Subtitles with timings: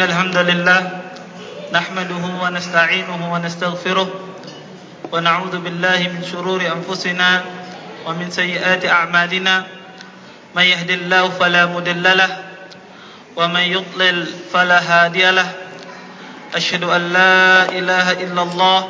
[0.00, 0.80] إن الحمد لله
[1.72, 4.08] نحمده ونستعينه ونستغفره
[5.12, 7.44] ونعوذ بالله من شرور أنفسنا
[8.08, 9.66] ومن سيئات أعمالنا.
[10.56, 12.32] من يهد الله فلا مضل له
[13.36, 15.48] ومن يضلل فلا هادي له.
[16.56, 18.88] أشهد أن لا إله إلا الله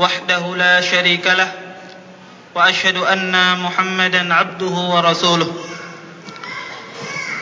[0.00, 1.52] وحده لا شريك له
[2.54, 5.50] وأشهد أن محمدا عبده ورسوله.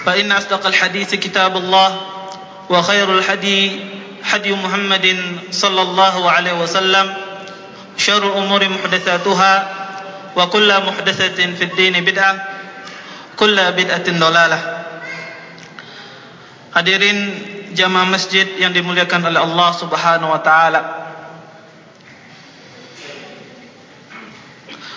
[0.06, 2.21] فإن أصدق الحديث كتاب الله
[2.73, 3.80] وخير الحدي
[4.25, 5.07] حدي محمد
[5.50, 7.07] صلى الله عليه وسلم
[7.96, 9.53] شر الأمور محدثاتها
[10.36, 12.35] وكل محدثة في الدين بدعة
[13.36, 14.61] كل بدعة ضلالة
[16.72, 17.18] Hadirin
[17.77, 20.80] jamaah masjid yang dimuliakan oleh Allah Subhanahu wa taala.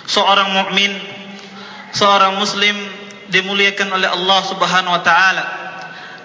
[0.08, 0.96] Seorang mukmin,
[1.92, 2.80] seorang muslim
[3.28, 5.65] dimuliakan oleh Allah Subhanahu wa taala.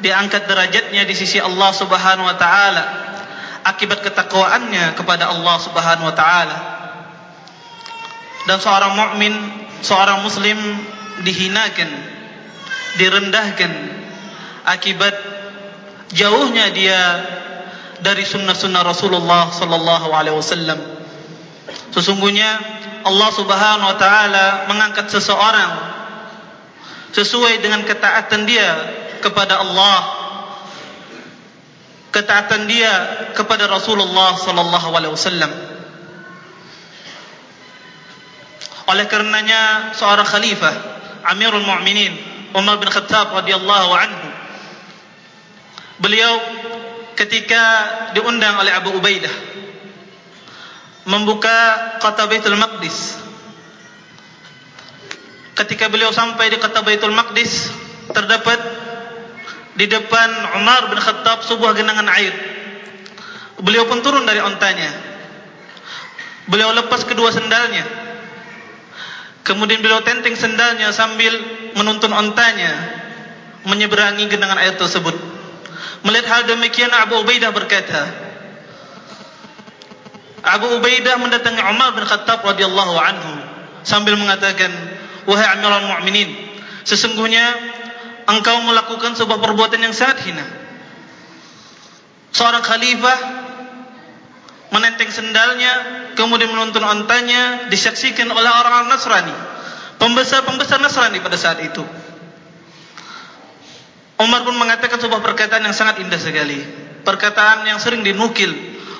[0.00, 2.84] Diangkat derajatnya di sisi Allah Subhanahu wa taala
[3.64, 6.56] akibat ketakwaannya kepada Allah Subhanahu wa taala.
[8.48, 9.32] Dan seorang mukmin,
[9.84, 10.56] seorang muslim
[11.20, 11.90] dihinakan,
[12.96, 13.72] direndahkan
[14.64, 15.12] akibat
[16.16, 17.00] jauhnya dia
[18.00, 20.80] dari sunnah-sunnah Rasulullah sallallahu alaihi wasallam.
[21.92, 22.48] Sesungguhnya
[23.04, 25.92] Allah Subhanahu wa taala mengangkat seseorang
[27.12, 28.68] sesuai dengan ketaatan dia
[29.20, 29.98] kepada Allah.
[32.10, 32.92] Ketaatan dia
[33.38, 35.52] kepada Rasulullah sallallahu alaihi wasallam.
[38.90, 40.74] Oleh karenanya seorang khalifah
[41.30, 42.10] Amirul Mukminin
[42.58, 44.28] Umar bin Khattab radhiyallahu anhu
[46.00, 46.32] Beliau
[47.12, 47.62] ketika
[48.16, 49.30] diundang oleh Abu Ubaidah
[51.04, 51.56] membuka
[52.00, 53.20] kota Baitul Maqdis.
[55.52, 57.68] Ketika beliau sampai di kota Baitul Maqdis,
[58.16, 58.56] terdapat
[59.78, 62.34] di depan Umar bin Khattab sebuah genangan air.
[63.60, 64.90] Beliau pun turun dari ontanya.
[66.48, 67.84] Beliau lepas kedua sendalnya.
[69.46, 71.32] Kemudian beliau tenting sendalnya sambil
[71.76, 72.72] menuntun ontanya
[73.64, 75.14] menyeberangi genangan air tersebut.
[76.00, 78.30] Melihat hal demikian Abu Ubaidah berkata
[80.40, 83.32] Abu Ubaidah mendatangi Umar bin Khattab radhiyallahu anhu
[83.84, 84.72] sambil mengatakan
[85.28, 86.32] wahai Amirul Mukminin
[86.88, 87.44] sesungguhnya
[88.28, 90.44] engkau melakukan sebuah perbuatan yang sangat hina
[92.34, 93.18] seorang khalifah
[94.70, 95.72] menenteng sendalnya
[96.14, 99.34] kemudian menuntun ontanya disaksikan oleh orang-orang Nasrani
[99.96, 101.82] pembesar-pembesar Nasrani pada saat itu
[104.20, 106.60] Umar pun mengatakan sebuah perkataan yang sangat indah sekali.
[107.00, 108.52] Perkataan yang sering dinukil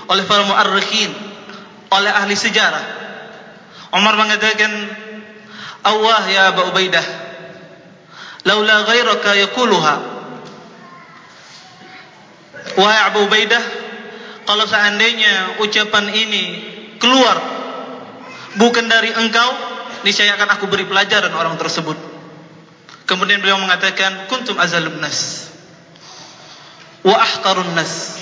[0.09, 1.13] oleh para mu'arrikhin,
[1.93, 2.85] oleh ahli sejarah.
[3.93, 4.73] Umar mengatakan,
[5.85, 7.05] "Allah ya Abu Ubaidah,
[8.45, 9.95] laula ghairaka yaquluha."
[12.77, 13.63] Wahai Abu Ubaidah,
[14.47, 16.45] kalau seandainya ucapan ini
[17.03, 17.37] keluar
[18.61, 19.51] bukan dari engkau,
[20.07, 21.97] niscaya akan aku beri pelajaran orang tersebut.
[23.09, 25.51] Kemudian beliau mengatakan kuntum azalun nas
[27.03, 28.21] wa ahqarun nas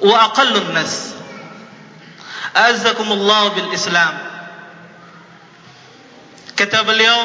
[0.00, 1.12] wa aqallun nas
[2.56, 4.14] azzakumullah bil islam
[6.56, 7.18] kata beliau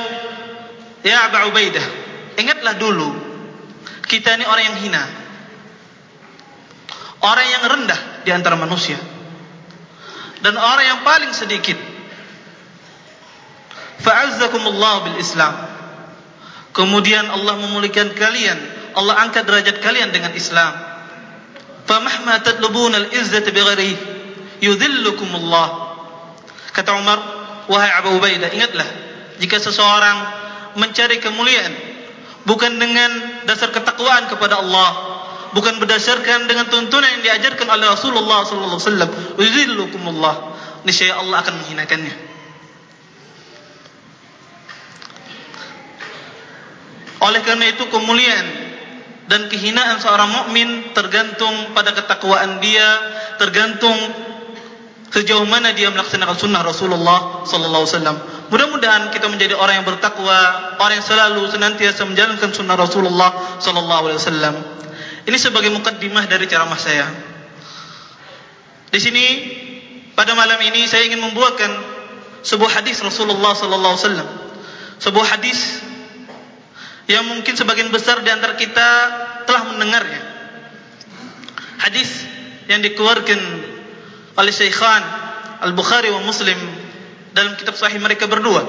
[1.05, 1.85] ya Abu Ubaidah
[2.41, 3.35] ingatlah dulu
[4.05, 5.03] kita ini orang yang hina.
[7.25, 8.97] Orang yang rendah di antara manusia.
[10.45, 11.77] Dan orang yang paling sedikit.
[14.05, 15.57] Fa'azzakumullah bil islam.
[16.75, 18.59] Kemudian Allah memulihkan kalian,
[18.93, 20.75] Allah angkat derajat kalian dengan Islam.
[21.87, 23.95] Fa mahma tatlubun al-izzata bighairi
[24.59, 25.95] yudhillukum Allah.
[26.75, 27.17] Kata Umar,
[27.71, 28.85] wahai Abu Ubaidah, ingatlah
[29.39, 30.44] jika seseorang
[30.75, 31.95] mencari kemuliaan
[32.45, 33.11] bukan dengan
[33.49, 34.89] dasar ketakwaan kepada Allah,
[35.57, 40.55] bukan berdasarkan dengan tuntunan yang diajarkan oleh Rasulullah sallallahu alaihi wasallam, yudhillukum Allah.
[40.85, 42.15] Niscaya Allah akan menghinakannya.
[47.25, 48.47] Oleh karena itu kemuliaan
[49.25, 52.85] dan kehinaan seorang mukmin tergantung pada ketakwaan dia,
[53.41, 53.97] tergantung
[55.09, 58.17] sejauh mana dia melaksanakan sunnah Rasulullah sallallahu alaihi wasallam.
[58.45, 60.37] Mudah-mudahan kita menjadi orang yang bertakwa,
[60.77, 64.55] orang yang selalu senantiasa menjalankan sunnah Rasulullah sallallahu alaihi wasallam.
[65.25, 67.09] Ini sebagai mukaddimah dari ceramah saya.
[68.93, 69.25] Di sini
[70.13, 71.71] pada malam ini saya ingin membuatkan
[72.45, 74.29] sebuah hadis Rasulullah sallallahu alaihi wasallam.
[75.01, 75.81] Sebuah hadis
[77.09, 78.87] yang mungkin sebagian besar di antara kita
[79.49, 80.21] telah mendengarnya.
[81.81, 82.09] Hadis
[82.69, 83.39] yang dikeluarkan
[84.37, 85.03] oleh Syekhan
[85.65, 86.84] Al-Bukhari wa Muslim
[87.35, 88.63] dalam kitab sahih mereka berdua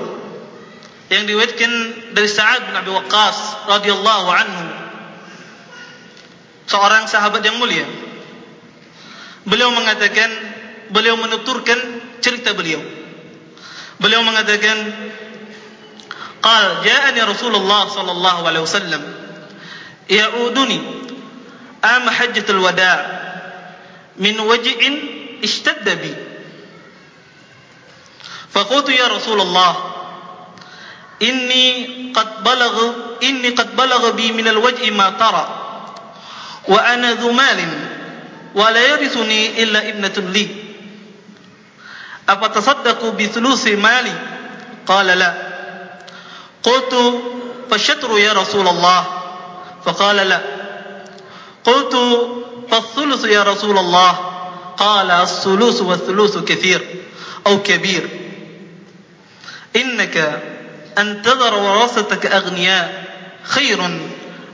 [1.07, 1.73] yang diriwayatkan
[2.19, 4.65] dari Sa'ad bin Abi Waqqas radhiyallahu anhu
[6.67, 7.87] seorang sahabat yang mulia.
[9.47, 10.27] Beliau mengatakan,
[10.91, 11.79] beliau menuturkan
[12.19, 12.83] cerita beliau.
[14.03, 14.75] Beliau mengatakan,
[16.43, 19.03] "Qal ja'ani Rasulullah sallallahu alaihi wasallam
[20.11, 20.79] ya'uduni
[21.87, 22.99] am hajjatul wada'
[24.19, 24.95] min waj'in
[25.39, 26.26] ishtadda bi."
[28.57, 29.77] فقلت يا رسول الله.
[31.23, 31.87] إني
[32.17, 32.91] قد بلغ
[33.23, 35.49] إني قد بلغ بي من الوجه ما ترى.
[36.69, 37.69] وأنا ذو مال
[38.55, 40.49] ولا يرثني إلا ابنة لي.
[42.29, 44.13] أفتصدق بثلث مالي؟
[44.87, 45.35] قال لا.
[46.63, 47.21] قلت
[47.71, 49.05] فالشطر يا رسول الله.
[49.85, 50.41] فقال لا.
[51.65, 51.97] قلت
[52.71, 54.13] فالثلث يا رسول الله.
[54.77, 57.05] قال الثلث والثلث كثير
[57.47, 58.26] أو كبير.
[59.77, 60.41] إنك
[60.99, 63.05] أن تذر ورثتك أغنياء.
[63.43, 63.81] خير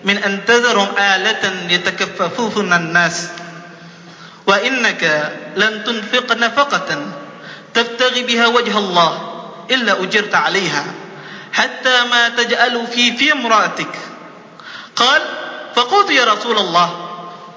[0.05, 3.29] من أن تذرهم آلة يتكففون الناس.
[4.47, 7.07] وإنك لن تنفق نفقة
[7.75, 9.13] تبتغي بها وجه الله
[9.71, 10.85] إلا أجرت عليها
[11.53, 13.95] حتى ما تجعل في في امرأتك.
[14.97, 15.23] قال
[15.75, 17.09] فقلت يا رسول الله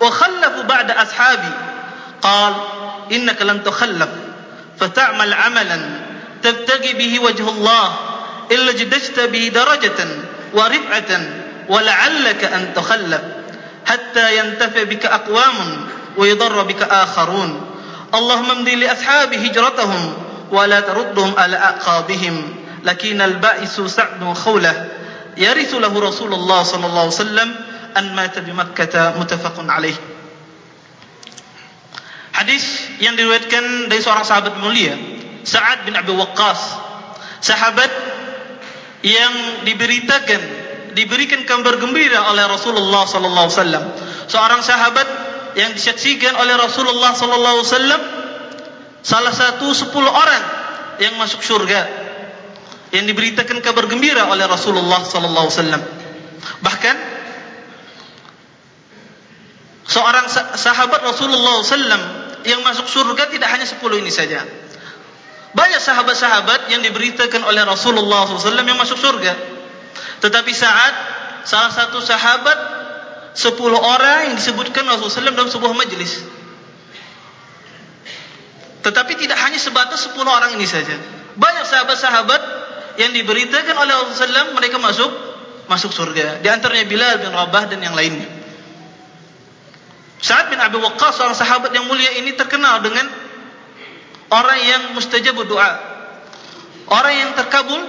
[0.01, 1.53] وخلف بعد أصحابي.
[2.21, 2.53] قال
[3.11, 4.09] إنك لن تخلف
[4.79, 6.04] فتعمل عملا
[6.45, 7.85] تبتغي به وجه الله
[8.53, 9.99] إلا جدشت به درجة
[10.53, 11.11] ورفعة
[11.69, 13.23] ولعلك أن تخلف
[13.85, 15.57] حتى ينتفع بك أقوام
[16.17, 17.51] ويضر بك آخرون.
[18.13, 20.13] اللهم امضي لأصحاب هجرتهم
[20.53, 22.35] ولا تردهم على أعقابهم.
[22.85, 24.75] لكن البائس سعد خوله.
[25.37, 27.49] يرث له رسول الله صلى الله عليه وسلم
[27.97, 29.97] أن مات بمكة متفق عليه.
[32.35, 32.63] Hadis
[32.99, 34.91] yang diriwayatkan dari seorang sahabat mulia,
[35.45, 36.59] Sa'ad bin Abi Waqqas,
[37.39, 37.91] sahabat
[39.05, 40.41] yang diberitakan
[40.97, 43.83] diberikan kabar gembira oleh Rasulullah sallallahu alaihi wasallam.
[44.25, 45.07] Seorang sahabat
[45.53, 48.01] yang disaksikan oleh Rasulullah sallallahu alaihi wasallam
[49.05, 50.43] salah satu sepuluh orang
[50.97, 52.05] yang masuk surga
[52.95, 55.81] yang diberitakan kabar gembira oleh Rasulullah sallallahu alaihi wasallam.
[56.63, 56.95] Bahkan
[59.85, 60.25] seorang
[60.55, 62.01] sahabat Rasulullah sallam
[62.47, 64.64] yang masuk surga tidak hanya sepuluh ini saja.
[65.55, 69.33] Banyak sahabat-sahabat yang diberitakan oleh Rasulullah SAW yang masuk surga.
[70.19, 70.93] Tetapi saat
[71.47, 72.57] salah satu sahabat
[73.31, 76.27] sepuluh orang yang disebutkan Rasulullah SAW dalam sebuah majlis.
[78.83, 80.93] Tetapi tidak hanya sebatas sepuluh orang ini saja.
[81.39, 82.41] Banyak sahabat-sahabat
[82.99, 85.11] yang diberitakan oleh Rasulullah SAW mereka masuk
[85.71, 86.43] masuk surga.
[86.43, 88.27] Di antaranya Bilal bin Rabah dan yang lainnya.
[90.19, 93.24] Sa'ad bin Abi Waqqas seorang sahabat yang mulia ini terkenal dengan
[94.29, 95.71] orang yang mustajab doa.
[96.85, 97.81] Orang yang terkabul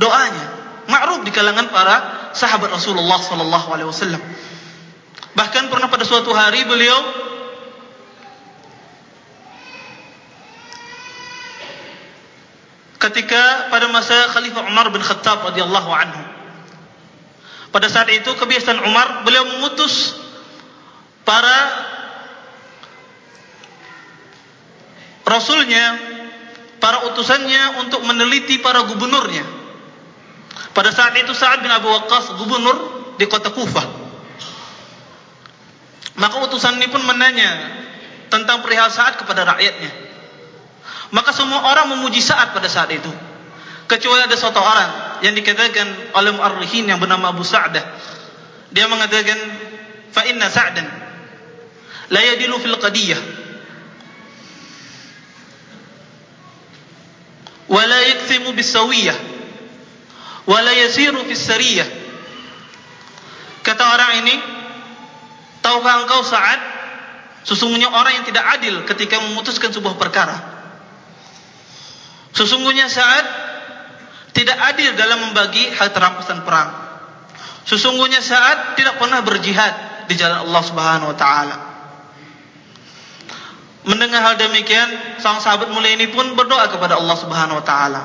[0.00, 1.96] doanya makruf di kalangan para
[2.32, 4.22] sahabat Rasulullah sallallahu alaihi wasallam.
[5.32, 6.98] Bahkan pernah pada suatu hari beliau
[13.00, 16.22] ketika pada masa Khalifah Umar bin Khattab radhiyallahu anhu.
[17.72, 20.12] Pada saat itu kebiasaan Umar beliau mengutus
[21.24, 21.56] para
[25.32, 25.84] rasulnya
[26.76, 29.62] para utusannya untuk meneliti para gubernurnya
[30.72, 32.76] pada saat itu Sa'ad bin Abu Waqqas gubernur
[33.20, 33.86] di kota Kufah.
[36.16, 37.50] Maka utusan ini pun menanya
[38.32, 39.92] tentang perihal Sa'ad kepada rakyatnya.
[41.12, 43.12] Maka semua orang memuji Sa'ad pada saat itu.
[43.84, 47.84] Kecuali ada satu orang yang dikatakan oleh mu'arrihin yang bernama Abu Sa'dah.
[48.72, 49.36] Dia mengatakan,
[50.12, 50.88] Fa inna Sa'dan
[52.08, 53.41] la yadilu fil qadiyah.
[57.72, 59.32] Wa la yakthimu bisawiyah.
[60.44, 62.02] Wala yasiru sariyah
[63.62, 64.34] kata orang ini
[65.62, 66.58] tahukah engkau saat
[67.46, 70.34] sesungguhnya orang yang tidak adil ketika memutuskan sebuah perkara.
[72.34, 73.22] Sesungguhnya saat
[74.34, 76.74] tidak adil dalam membagi hal terampasan perang.
[77.62, 81.71] Sesungguhnya saat tidak pernah berjihad di jalan Allah Subhanahu wa taala
[83.82, 88.02] mendengar hal demikian sang sahabat mulia ini pun berdoa kepada Allah Subhanahu wa taala.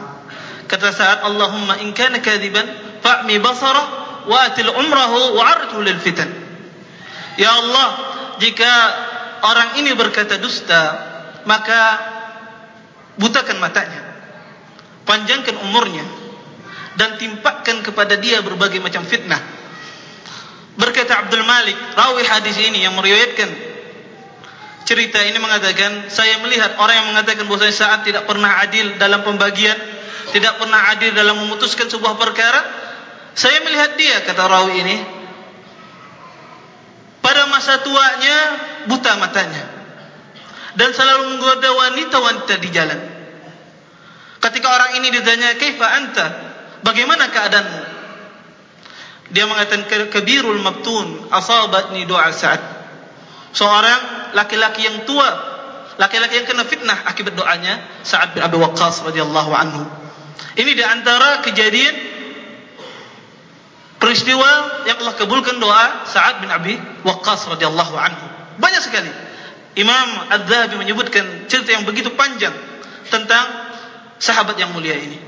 [0.66, 2.66] Kata saat Allahumma in kana kadiban
[3.00, 3.84] fa'mi basara
[4.26, 6.28] wa atil umrahu wa arju lil fitan.
[7.38, 7.88] Ya Allah
[8.42, 8.72] jika
[9.46, 10.82] orang ini berkata dusta
[11.46, 11.80] maka
[13.22, 14.02] butakan matanya
[15.06, 16.04] panjangkan umurnya
[16.98, 19.40] dan timpakan kepada dia berbagai macam fitnah.
[20.78, 23.67] Berkata Abdul Malik rawi hadis ini yang meriwayatkan
[24.88, 29.76] cerita ini mengatakan saya melihat orang yang mengatakan bahawa saat tidak pernah adil dalam pembagian
[30.32, 32.64] tidak pernah adil dalam memutuskan sebuah perkara
[33.36, 34.98] saya melihat dia kata rawi ini
[37.20, 38.38] pada masa tuanya
[38.88, 39.78] buta matanya
[40.78, 43.00] dan selalu menggoda wanita-wanita di jalan.
[44.38, 46.28] Ketika orang ini ditanya kaifa anta?
[46.86, 47.82] Bagaimana keadaanmu?
[49.34, 52.62] Dia mengatakan kabirul mabtun asabatni doa saat
[53.58, 55.58] seorang laki-laki yang tua
[55.98, 59.82] laki-laki yang kena fitnah akibat doanya Sa'ad bin Abi Waqqas radhiyallahu anhu
[60.58, 61.96] ini di antara kejadian
[63.98, 64.50] peristiwa
[64.86, 68.26] yang Allah kabulkan doa Sa'ad bin Abi Waqqas radhiyallahu anhu.
[68.58, 69.12] Banyak sekali.
[69.78, 72.54] Imam Adz-Dzahabi menyebutkan cerita yang begitu panjang
[73.14, 73.46] tentang
[74.18, 75.22] sahabat yang mulia ini.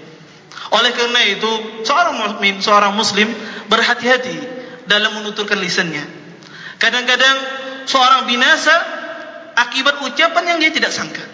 [0.74, 3.30] Oleh kerana itu, seorang mukmin, seorang muslim
[3.70, 4.38] berhati-hati
[4.90, 6.02] dalam menuturkan lisannya.
[6.82, 7.38] Kadang-kadang
[7.90, 8.76] seorang binasa
[9.58, 11.26] akibat ucapan yang dia tidak sangka.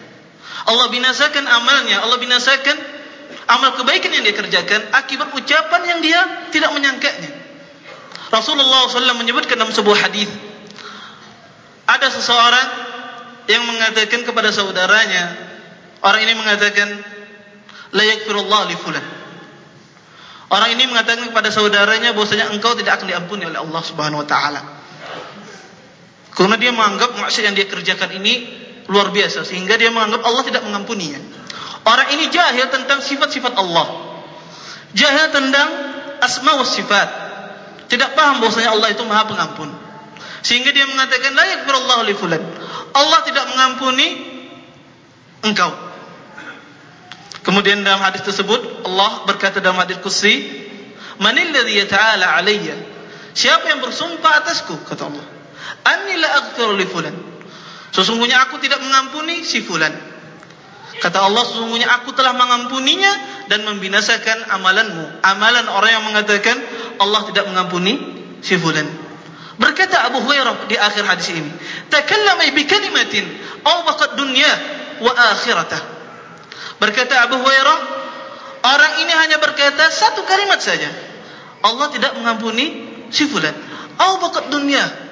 [0.66, 2.80] Allah binasakan amalnya, Allah binasakan
[3.52, 6.20] amal kebaikan yang dia kerjakan akibat ucapan yang dia
[6.56, 7.44] tidak menyangkanya.
[8.32, 10.32] Rasulullah SAW menyebutkan dalam sebuah hadis
[11.86, 12.68] ada seseorang
[13.46, 15.38] yang mengatakan kepada saudaranya,
[16.02, 16.88] orang ini mengatakan,
[17.94, 19.06] la yakfirullah li fulan.
[20.50, 24.62] Orang ini mengatakan kepada saudaranya bahwasanya engkau tidak akan diampuni oleh Allah Subhanahu wa taala.
[26.36, 28.44] Karena dia menganggap maksiat yang dia kerjakan ini
[28.92, 31.18] luar biasa sehingga dia menganggap Allah tidak mengampuninya.
[31.88, 33.88] Orang ini jahil tentang sifat-sifat Allah.
[34.92, 35.68] Jahil tentang
[36.20, 37.08] asma wa sifat.
[37.88, 39.70] Tidak paham bahwasanya Allah itu Maha Pengampun.
[40.44, 42.44] Sehingga dia mengatakan la yakfirullahu li fulan.
[42.92, 44.08] Allah tidak mengampuni
[45.46, 45.72] engkau.
[47.46, 50.34] Kemudian dalam hadis tersebut Allah berkata dalam hadis qudsi,
[51.22, 52.75] "Manil ladzi yata'ala 'alayya?"
[53.38, 55.35] Siapa yang bersumpah atasku kata Allah?
[55.86, 57.15] "Anni la aghfiru li fulan."
[57.95, 59.95] Sesungguhnya aku tidak mengampuni si fulan.
[61.00, 63.12] Kata Allah sesungguhnya aku telah mengampuninya
[63.48, 65.24] dan membinasakan amalanmu.
[65.24, 66.60] Amalan orang yang mengatakan
[67.00, 68.00] Allah tidak mengampuni
[68.43, 68.88] si fulan.
[69.55, 71.51] Berkata Abu Hurairah di akhir hadis ini,
[71.88, 73.24] "Takallama bi kalimatin
[73.63, 73.88] aw
[74.19, 74.51] dunya
[75.00, 75.81] wa akhiratah."
[76.84, 77.77] Berkata Abu Hurairah,
[78.67, 80.91] orang ini hanya berkata satu kalimat saja.
[81.63, 83.55] Allah tidak mengampuni si fulan.
[83.95, 84.19] Aw
[84.51, 85.05] dunya.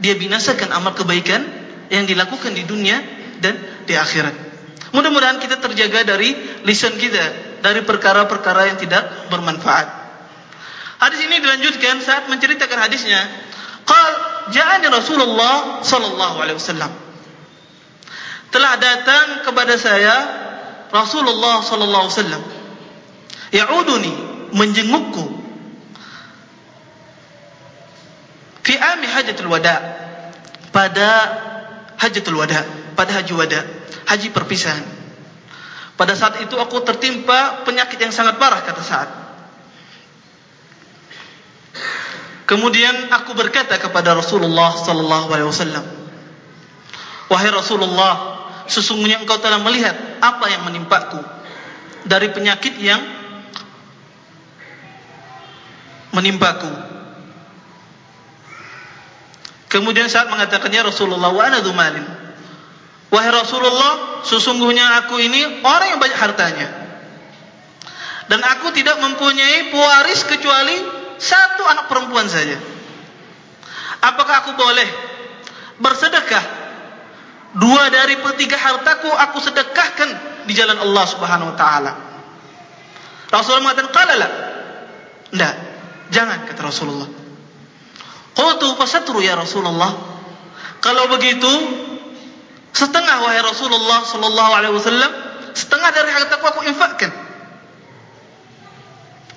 [0.00, 1.44] Dia binasakan amal kebaikan
[1.92, 2.96] yang dilakukan di dunia
[3.42, 4.32] dan di akhirat.
[4.92, 6.32] Mudah-mudahan kita terjaga dari
[6.64, 9.88] lisan kita dari perkara-perkara yang tidak bermanfaat.
[11.02, 13.18] Hadis ini dilanjutkan saat menceritakan hadisnya.
[13.82, 14.10] Qal
[14.54, 16.92] ja'ani Rasulullah sallallahu alaihi wasallam.
[18.52, 20.14] Telah datang kepada saya
[20.92, 22.42] Rasulullah sallallahu alaihi wasallam.
[23.52, 24.12] Ya'uduni
[24.54, 25.41] menjengukku
[28.62, 29.74] fi ami hajatul wada
[30.70, 31.10] pada
[31.98, 32.62] hajatul wada
[32.94, 33.60] pada haji wada
[34.06, 34.84] haji perpisahan.
[35.96, 39.10] Pada saat itu aku tertimpa penyakit yang sangat parah kata saat.
[42.48, 45.84] Kemudian aku berkata kepada Rasulullah sallallahu alaihi wasallam,
[47.30, 51.22] "Wahai Rasulullah, sesungguhnya engkau telah melihat apa yang menimpaku
[52.04, 53.00] dari penyakit yang
[56.12, 56.91] menimpaku."
[59.72, 61.64] Kemudian saat mengatakannya Rasulullah wa ana
[63.12, 66.68] Wahai Rasulullah, sesungguhnya aku ini orang yang banyak hartanya.
[68.28, 70.76] Dan aku tidak mempunyai pewaris kecuali
[71.16, 72.56] satu anak perempuan saja.
[74.04, 74.88] Apakah aku boleh
[75.80, 76.44] bersedekah?
[77.52, 80.08] Dua dari tiga hartaku aku sedekahkan
[80.48, 81.92] di jalan Allah Subhanahu wa taala.
[83.28, 84.28] Rasulullah mengatakan, "Qala la."
[85.32, 85.54] Tidak,
[86.12, 87.21] jangan kata Rasulullah.
[88.32, 89.92] Qultu fasatru ya Rasulullah.
[90.82, 91.52] Kalau begitu,
[92.72, 95.12] Setengah wahai Rasulullah sallallahu alaihi wasallam,
[95.52, 97.12] setengah dari hartaku aku infakkan.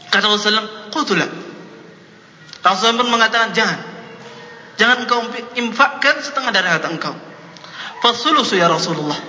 [0.07, 1.27] Kata Rasulullah, "Qultu la."
[2.63, 3.79] Rasulullah pun mengatakan, "Jangan.
[4.79, 5.19] Jangan engkau
[5.59, 7.11] infakkan setengah dari harta engkau."
[7.99, 9.19] Fasulusu ya Rasulullah.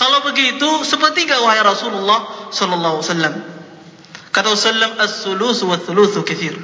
[0.00, 3.34] Kalau begitu, sepertiga wahai Rasulullah sallallahu alaihi wasallam.
[4.32, 6.56] Kata Rasulullah, "As-sulusu wa thuluthu katsir."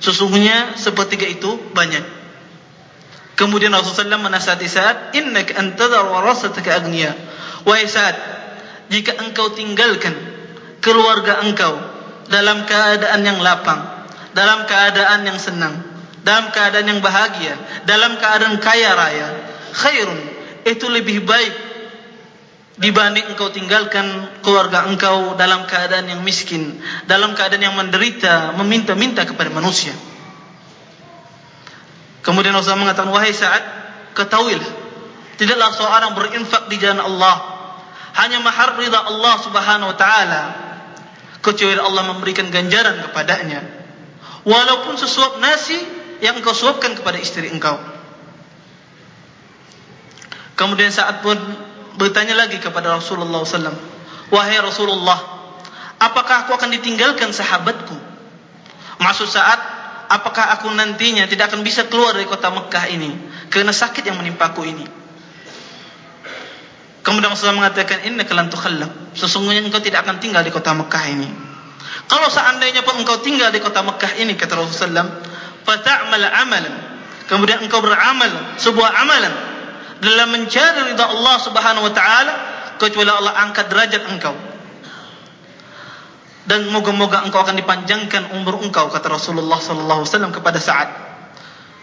[0.00, 2.02] Sesungguhnya sepertiga itu banyak.
[3.36, 7.12] Kemudian Rasulullah SAW menasihati Sa'ad, "Innaka antadhar warasataka aghniya."
[7.64, 8.16] Wahai Sa'ad,
[8.92, 10.12] jika engkau tinggalkan
[10.84, 11.76] keluarga engkau
[12.28, 13.80] dalam keadaan yang lapang,
[14.32, 15.84] dalam keadaan yang senang,
[16.24, 17.56] dalam keadaan yang bahagia,
[17.88, 19.28] dalam keadaan kaya raya,
[19.72, 20.20] khairun,
[20.64, 21.69] itu lebih baik
[22.80, 29.52] dibanding engkau tinggalkan keluarga engkau dalam keadaan yang miskin, dalam keadaan yang menderita, meminta-minta kepada
[29.52, 29.92] manusia.
[32.24, 33.64] Kemudian Rasulullah mengatakan, wahai Sa'ad,
[34.16, 34.70] ketahuilah,
[35.36, 37.36] tidaklah seorang berinfak di jalan Allah,
[38.16, 40.42] hanya mahar rida Allah subhanahu wa ta'ala,
[41.44, 43.60] kecuali Allah memberikan ganjaran kepadanya,
[44.48, 45.76] walaupun sesuap nasi
[46.24, 47.76] yang engkau suapkan kepada istri engkau.
[50.56, 51.36] Kemudian saat pun
[52.00, 53.76] bertanya lagi kepada Rasulullah SAW.
[54.32, 55.20] Wahai Rasulullah,
[56.00, 57.92] apakah aku akan ditinggalkan sahabatku?
[59.04, 59.60] Maksud saat,
[60.08, 63.10] apakah aku nantinya tidak akan bisa keluar dari kota Mekah ini?
[63.52, 64.88] Kerana sakit yang menimpaku ini.
[67.04, 69.12] Kemudian Rasulullah mengatakan, Inna kalantu khallab.
[69.12, 71.28] Sesungguhnya engkau tidak akan tinggal di kota Mekah ini.
[72.08, 75.08] Kalau seandainya pun engkau tinggal di kota Mekah ini, kata Rasulullah SAW,
[75.64, 76.74] Fata'amal amalan.
[77.28, 79.49] Kemudian engkau beramal sebuah amalan
[80.00, 82.34] dalam mencari ridha Allah Subhanahu wa taala
[82.80, 84.32] kecuali Allah angkat derajat engkau.
[86.48, 90.88] Dan moga-moga engkau akan dipanjangkan umur engkau kata Rasulullah sallallahu wasallam kepada Sa'ad.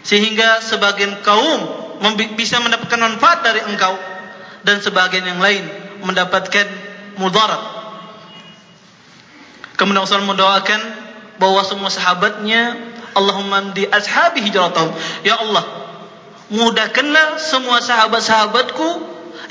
[0.02, 1.88] Sehingga sebagian kaum
[2.34, 3.94] bisa mendapatkan manfaat dari engkau
[4.66, 5.64] dan sebagian yang lain
[6.02, 6.66] mendapatkan
[7.16, 7.62] mudarat.
[9.78, 10.80] Kemudian Rasulullah mendoakan
[11.38, 12.74] bahwa semua sahabatnya
[13.14, 14.90] Allahumma di ashabi hijratahum.
[15.22, 15.64] Ya Allah,
[16.48, 18.88] mudahkanlah semua sahabat-sahabatku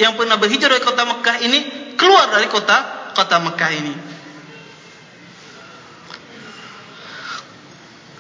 [0.01, 1.59] yang pernah berhijrah dari kota Mekah ini
[1.97, 2.77] keluar dari kota
[3.13, 3.93] kota Mekah ini.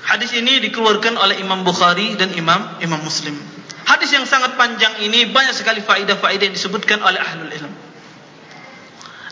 [0.07, 3.35] Hadis ini dikeluarkan oleh Imam Bukhari dan Imam Imam Muslim.
[3.83, 7.73] Hadis yang sangat panjang ini banyak sekali faedah-faedah yang disebutkan oleh ahlul ilm.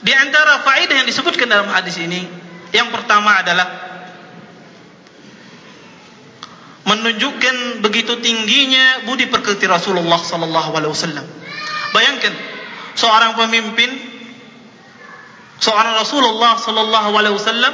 [0.06, 2.28] Di antara faedah yang disebutkan dalam hadis ini,
[2.76, 3.95] yang pertama adalah
[7.00, 11.26] menunjukkan begitu tingginya budi pekerti Rasulullah sallallahu alaihi wasallam.
[11.92, 12.34] Bayangkan
[12.96, 13.90] seorang pemimpin
[15.60, 17.74] seorang Rasulullah sallallahu alaihi wasallam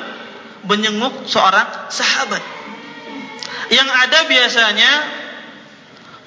[0.66, 2.44] menyenguk seorang sahabat.
[3.72, 4.92] Yang ada biasanya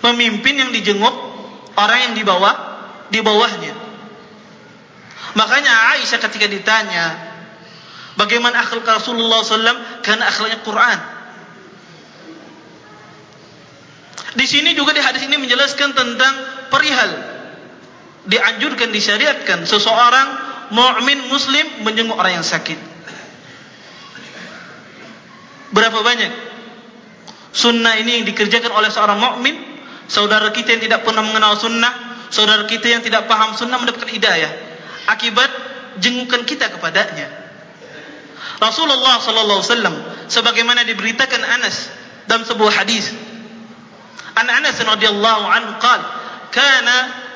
[0.01, 1.15] pemimpin yang dijenguk
[1.77, 2.55] orang yang di bawah
[3.13, 3.75] di bawahnya.
[5.35, 7.05] Makanya Aisyah ketika ditanya
[8.15, 10.99] bagaimana akhlak Rasulullah sallallahu alaihi wasallam karena akhlaknya Quran.
[14.35, 16.35] Di sini juga di hadis ini menjelaskan tentang
[16.67, 17.11] perihal
[18.27, 20.29] dianjurkan disyariatkan seseorang
[20.75, 22.77] mukmin muslim menjenguk orang yang sakit.
[25.75, 26.33] Berapa banyak
[27.55, 29.55] sunnah ini yang dikerjakan oleh seorang mukmin,
[30.11, 31.93] saudara kita yang tidak pernah mengenal sunnah,
[32.31, 34.51] saudara kita yang tidak paham sunnah mendapatkan hidayah
[35.11, 35.51] akibat
[36.03, 37.31] jengukan kita kepadanya.
[38.59, 39.97] Rasulullah sallallahu alaihi wasallam
[40.31, 41.91] sebagaimana diberitakan Anas
[42.31, 43.11] dalam sebuah hadis
[44.38, 46.02] عن أنس رضي الله عنه قال
[46.52, 46.88] كان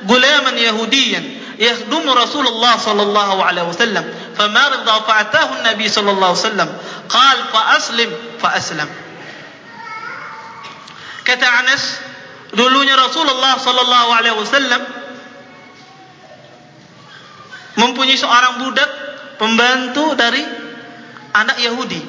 [0.09, 1.21] غلاما يهوديا
[1.59, 6.69] يخدم رسول الله صلى الله عليه وسلم فمرض فأتاه النبي صلى الله عليه وسلم
[7.09, 8.09] قال فأسلم
[8.41, 8.89] فأسلم
[11.23, 12.03] kata Anas
[12.51, 14.81] dulunya Rasulullah sallallahu alaihi wasallam
[17.79, 18.91] mempunyai seorang budak
[19.39, 20.43] pembantu dari
[21.31, 22.01] anak Yahudi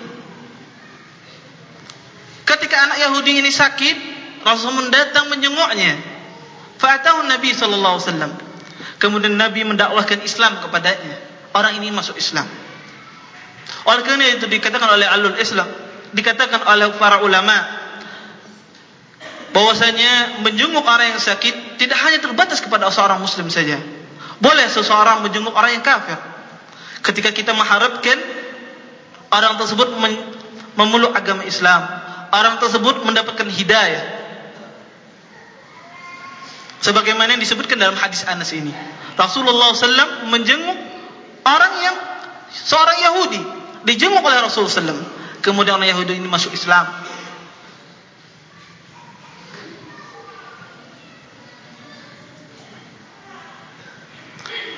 [2.42, 3.96] ketika anak Yahudi ini sakit
[4.43, 5.99] Rasul mendatang menjenguknya.
[6.79, 8.31] Fa'atahu Nabi sallallahu alaihi wasallam.
[8.99, 11.15] Kemudian Nabi mendakwahkan Islam kepadanya.
[11.55, 12.47] Orang ini masuk Islam.
[13.87, 15.67] Oleh kerana itu dikatakan oleh alul Islam,
[16.11, 17.55] dikatakan oleh para ulama
[19.49, 23.79] bahwasanya menjenguk orang yang sakit tidak hanya terbatas kepada seorang muslim saja.
[24.39, 26.15] Boleh seseorang menjenguk orang yang kafir.
[27.03, 28.19] Ketika kita mengharapkan
[29.31, 29.95] orang tersebut
[30.75, 31.81] memeluk agama Islam,
[32.31, 34.18] orang tersebut mendapatkan hidayah,
[36.79, 38.71] sebagaimana yang disebutkan dalam hadis Anas ini.
[39.19, 40.79] Rasulullah SAW menjenguk
[41.43, 41.95] orang yang
[42.51, 43.41] seorang Yahudi
[43.83, 45.03] dijenguk oleh Rasulullah SAW
[45.43, 46.87] kemudian orang Yahudi ini masuk Islam.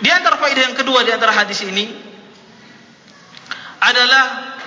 [0.01, 1.85] Di antara faedah yang kedua di antara hadis ini
[3.77, 4.57] adalah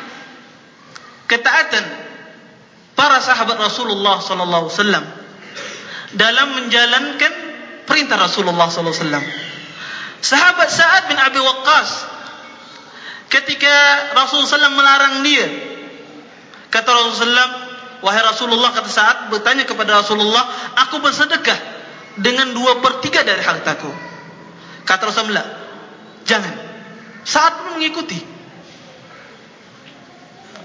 [1.26, 1.84] ketaatan
[2.94, 5.04] para sahabat Rasulullah sallallahu alaihi wasallam
[6.14, 7.32] dalam menjalankan
[7.84, 9.24] perintah Rasulullah wasallam.
[10.24, 11.90] Sahabat Sa'ad bin Abi Waqqas
[13.28, 13.74] ketika
[14.16, 15.46] Rasulullah SAW melarang dia
[16.72, 17.48] kata Rasulullah
[18.00, 20.48] wahai Rasulullah kata Sa'ad bertanya kepada Rasulullah
[20.86, 21.58] aku bersedekah
[22.16, 23.90] dengan dua per tiga dari hartaku.
[24.88, 25.46] Kata Rasulullah
[26.24, 26.54] jangan.
[27.24, 28.32] Sa'ad pun mengikuti.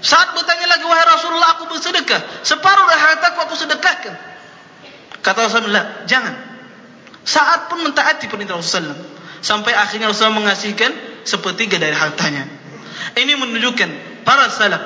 [0.00, 2.40] Saat bertanya lagi wahai Rasulullah aku bersedekah.
[2.40, 4.30] Separuh dari hartaku aku sedekahkan
[5.20, 6.34] Kata Rasulullah, jangan.
[7.24, 8.96] Saat pun mentaati perintah Rasulullah.
[9.40, 10.92] Sampai akhirnya Rasulullah mengasihkan
[11.24, 12.44] sepertiga dari hartanya.
[13.16, 14.82] Ini menunjukkan para salaf.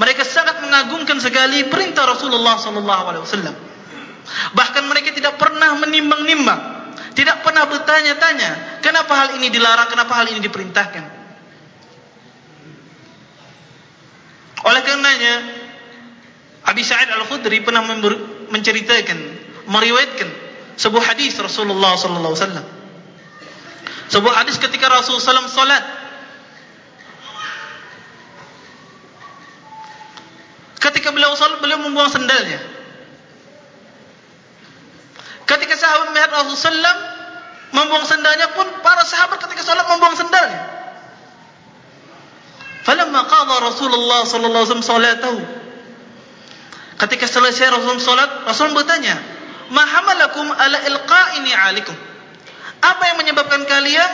[0.00, 3.56] Mereka sangat mengagungkan sekali perintah Rasulullah sallallahu alaihi wasallam.
[4.56, 6.60] Bahkan mereka tidak pernah menimbang-nimbang,
[7.12, 11.04] tidak pernah bertanya-tanya, kenapa hal ini dilarang, kenapa hal ini diperintahkan.
[14.60, 15.34] Oleh karenanya,
[16.68, 17.84] Abi Sa'id Al-Khudri pernah
[18.48, 19.39] menceritakan
[19.70, 20.28] meriwayatkan
[20.74, 22.66] sebuah hadis Rasulullah sallallahu alaihi wasallam.
[24.10, 25.84] Sebuah hadis ketika Rasulullah sallallahu salat.
[30.82, 32.58] Ketika beliau salat beliau membuang sendalnya.
[35.46, 37.02] Ketika sahabat melihat Rasulullah sallallahu
[37.70, 40.60] membuang sendalnya pun para sahabat ketika salat membuang sendalnya.
[42.82, 45.38] Falamma qada Rasulullah sallallahu alaihi wasallam salatahu.
[46.98, 49.16] Ketika selesai Rasulullah salat, Rasul bertanya,
[49.70, 51.96] ma hamalakum ala ilqa'ini 'alikum
[52.80, 54.10] apa yang menyebabkan kalian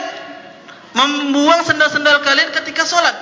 [0.93, 3.15] membuang sendal-sendal kalian ketika salat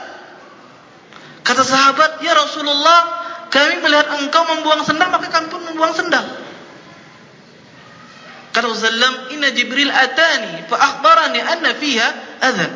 [1.41, 6.27] kata sahabat ya Rasulullah kami melihat engkau membuang sendal maka kami pun membuang sendal.
[8.51, 12.07] Kata Rasulullah inna Jibril atani fa akhbarani anna fiha
[12.43, 12.71] adhan.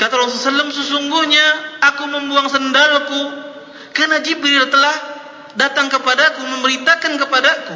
[0.00, 1.46] Kata Rasulullah sesungguhnya
[1.92, 3.20] aku membuang sendalku
[3.92, 4.96] karena Jibril telah
[5.58, 7.74] datang kepadaku memberitakan kepadaku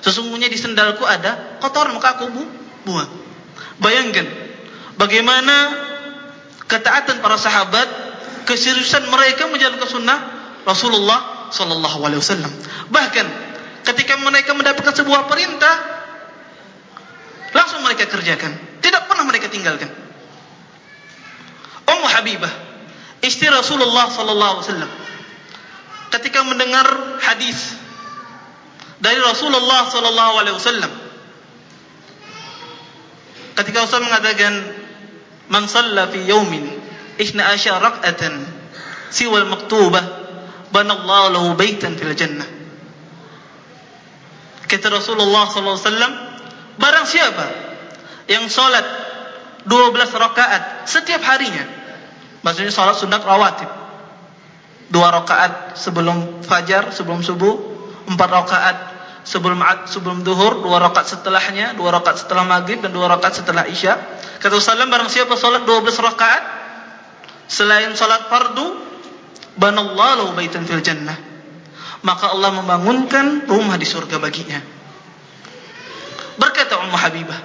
[0.00, 2.42] sesungguhnya di sendalku ada kotor maka aku bu.
[2.80, 3.10] Buang
[3.80, 4.24] bayangkan
[4.96, 5.56] bagaimana
[6.64, 7.88] ketaatan para sahabat
[8.48, 10.18] keseriusan mereka menjalankan sunnah
[10.64, 12.52] Rasulullah sallallahu alaihi wasallam.
[12.88, 13.26] Bahkan
[13.84, 15.74] ketika mereka mendapatkan sebuah perintah
[17.56, 18.54] langsung mereka kerjakan.
[18.80, 19.90] Tidak pernah mereka tinggalkan.
[21.84, 22.52] Ummu Habibah
[23.20, 24.90] istri Rasulullah sallallahu alaihi wasallam
[26.10, 26.86] ketika mendengar
[27.22, 27.78] hadis
[29.00, 30.92] dari Rasulullah sallallahu alaihi wasallam.
[33.56, 34.52] Ketika Rasul mengatakan
[35.50, 36.64] man shalla fi yawmin
[37.20, 38.44] ihna asya rak'atan
[39.12, 40.04] siwa al-maktubah
[40.70, 42.46] banallahu lahu baitan fil jannah.
[44.70, 46.12] Kata Rasulullah sallallahu alaihi wasallam
[46.78, 47.46] barang siapa
[48.30, 48.86] yang salat
[49.66, 51.66] 12 rakaat setiap harinya
[52.40, 53.79] maksudnya salat sunat rawatib
[54.90, 57.54] dua rakaat sebelum fajar, sebelum subuh,
[58.10, 58.76] empat rakaat
[59.22, 63.96] sebelum sebelum duhur, dua rakaat setelahnya, dua rakaat setelah maghrib dan dua rakaat setelah isya.
[64.42, 66.42] Kata Rasulullah barang siapa salat 12 rakaat
[67.46, 68.66] selain salat fardu,
[69.54, 71.16] banallahu lahu baitan fil jannah.
[72.00, 74.56] Maka Allah membangunkan rumah di surga baginya.
[76.40, 77.36] Berkata Ummu Habibah,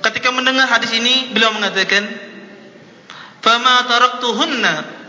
[0.00, 2.08] ketika mendengar hadis ini beliau mengatakan,
[3.44, 4.99] "Fama taraktuhunna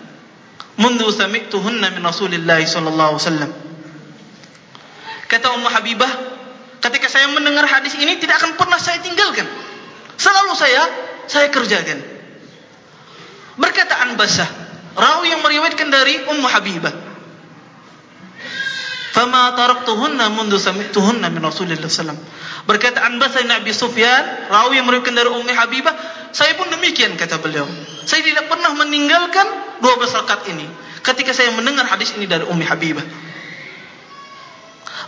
[0.82, 3.52] mundu sami'tuhunna min Rasulillah sallallahu alaihi wasallam.
[5.30, 6.12] Kata Ummu Habibah,
[6.82, 9.48] ketika saya mendengar hadis ini tidak akan pernah saya tinggalkan.
[10.20, 10.82] Selalu saya
[11.30, 12.04] saya kerjakan.
[13.56, 14.50] Berkata Anbasah,
[14.98, 17.11] rawi yang meriwayatkan dari Ummu Habibah.
[19.22, 22.18] Fama taraktuhunna mundu sami'tuhunna min Rasulillah sallam.
[22.66, 25.94] Berkata Anbasah bin Abi Sufyan, rawi yang meriwayatkan dari Ummu Habibah,
[26.34, 27.70] saya pun demikian kata beliau.
[28.10, 30.66] Saya tidak pernah meninggalkan 12 rakaat ini
[31.06, 33.06] ketika saya mendengar hadis ini dari Ummi Habibah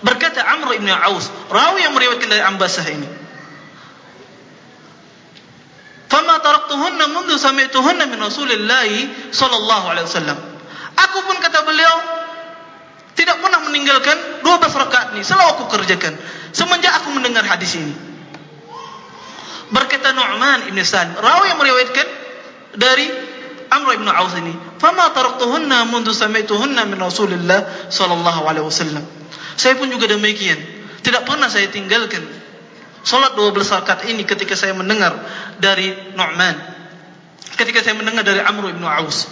[0.03, 3.07] berkata Amr ibn Aus rawi yang meriwayatkan dari Ambasah ini
[6.11, 8.89] fama taraktuhunna mundu sami'tuhunna min Rasulillah
[9.31, 10.37] sallallahu alaihi wasallam
[10.99, 11.95] aku pun kata beliau
[13.13, 16.13] tidak pernah meninggalkan 12 rakaat ini selalu aku kerjakan
[16.53, 17.93] semenjak aku mendengar hadis ini
[19.73, 22.07] berkata Nu'man ibn Salim rawi yang meriwayatkan
[22.77, 23.33] dari
[23.73, 29.01] Amr ibn Auf ini, "Fama taraktuhunna mundu sami'tuhunna min Rasulillah sallallahu alaihi wasallam."
[29.57, 30.61] Saya pun juga demikian.
[31.01, 32.21] Tidak pernah saya tinggalkan
[33.01, 35.17] salat 12 rakaat ini ketika saya mendengar
[35.57, 36.55] dari Nu'man.
[37.57, 39.25] Ketika saya mendengar dari Amr ibn Aus.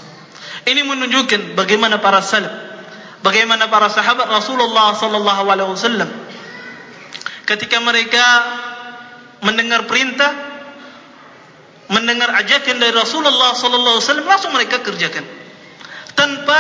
[0.62, 2.71] Ini menunjukkan bagaimana para salaf,
[3.22, 6.10] bagaimana para sahabat Rasulullah sallallahu alaihi wasallam
[7.46, 8.26] ketika mereka
[9.42, 10.32] mendengar perintah
[11.92, 15.26] mendengar ajakan dari Rasulullah sallallahu alaihi wasallam langsung mereka kerjakan
[16.16, 16.60] tanpa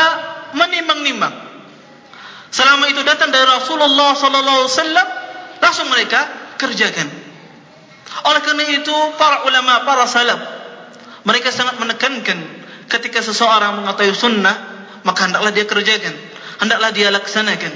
[0.57, 1.31] menimbang-nimbang.
[2.51, 5.07] Selama itu datang dari Rasulullah sallallahu alaihi wasallam
[5.63, 6.19] langsung mereka
[6.59, 7.07] kerjakan.
[8.27, 10.39] Oleh kerana itu para ulama para salaf
[11.23, 12.37] mereka sangat menekankan
[12.91, 14.55] ketika seseorang mengetahui sunnah
[15.07, 16.11] maka hendaklah dia kerjakan
[16.61, 17.73] hendaklah dia laksanakan.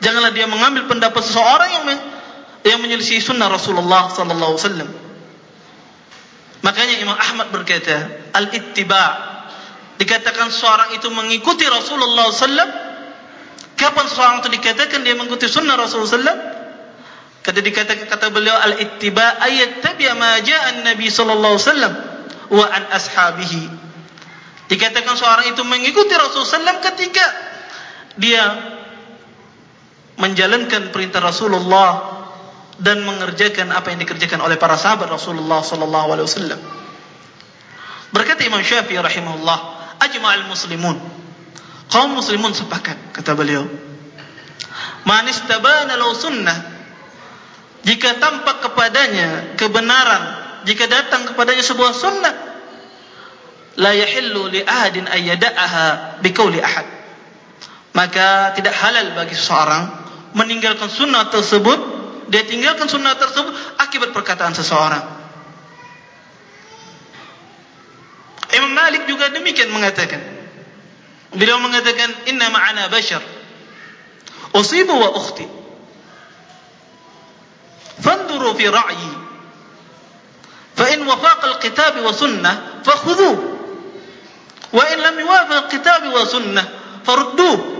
[0.00, 1.84] Janganlah dia mengambil pendapat seseorang yang
[2.60, 4.88] yang menyelisih sunnah Rasulullah sallallahu wasallam.
[6.60, 9.08] Makanya Imam Ahmad berkata, al-ittiba'
[9.96, 12.88] dikatakan seorang itu mengikuti Rasulullah sallallahu
[13.80, 16.40] Kapan seorang itu dikatakan dia mengikuti sunnah Rasulullah sallallahu
[17.40, 21.92] Kata dikatakan kata beliau al-ittiba' ayat tabi'a ma ja'a an-nabi sallallahu wasallam
[22.52, 23.64] wa an ashabihi.
[24.68, 27.24] Dikatakan seorang itu mengikuti Rasulullah sallallahu ketika
[28.18, 28.42] dia
[30.18, 32.20] menjalankan perintah Rasulullah
[32.80, 36.60] dan mengerjakan apa yang dikerjakan oleh para sahabat Rasulullah sallallahu alaihi wasallam.
[38.10, 39.58] Berkata Imam Syafi'i rahimahullah,
[40.00, 40.96] ajma'al muslimun.
[41.90, 43.66] Kaum muslimun sepakat kata beliau.
[45.04, 46.58] Man istabana law sunnah
[47.82, 50.22] jika tampak kepadanya kebenaran
[50.68, 52.34] jika datang kepadanya sebuah sunnah
[53.80, 56.99] la yahillu li ahadin ayyada'aha biqauli ahad
[57.90, 59.90] maka tidak halal bagi seseorang
[60.34, 61.98] meninggalkan sunnah tersebut.
[62.30, 63.50] Dia tinggalkan sunnah tersebut
[63.82, 65.02] akibat perkataan seseorang.
[68.54, 70.22] Imam Malik juga demikian mengatakan.
[71.34, 73.22] Beliau mengatakan inna ma'ana bashar.
[74.54, 75.46] Usibu wa ukhti.
[78.02, 79.10] Fanduru fi ra'yi.
[80.78, 82.54] Fa in wafaqa al-kitab wa sunnah
[82.86, 83.30] fakhudhu
[84.70, 86.66] wa in lam yuwafiq al-kitab wa sunnah
[87.04, 87.79] farudduh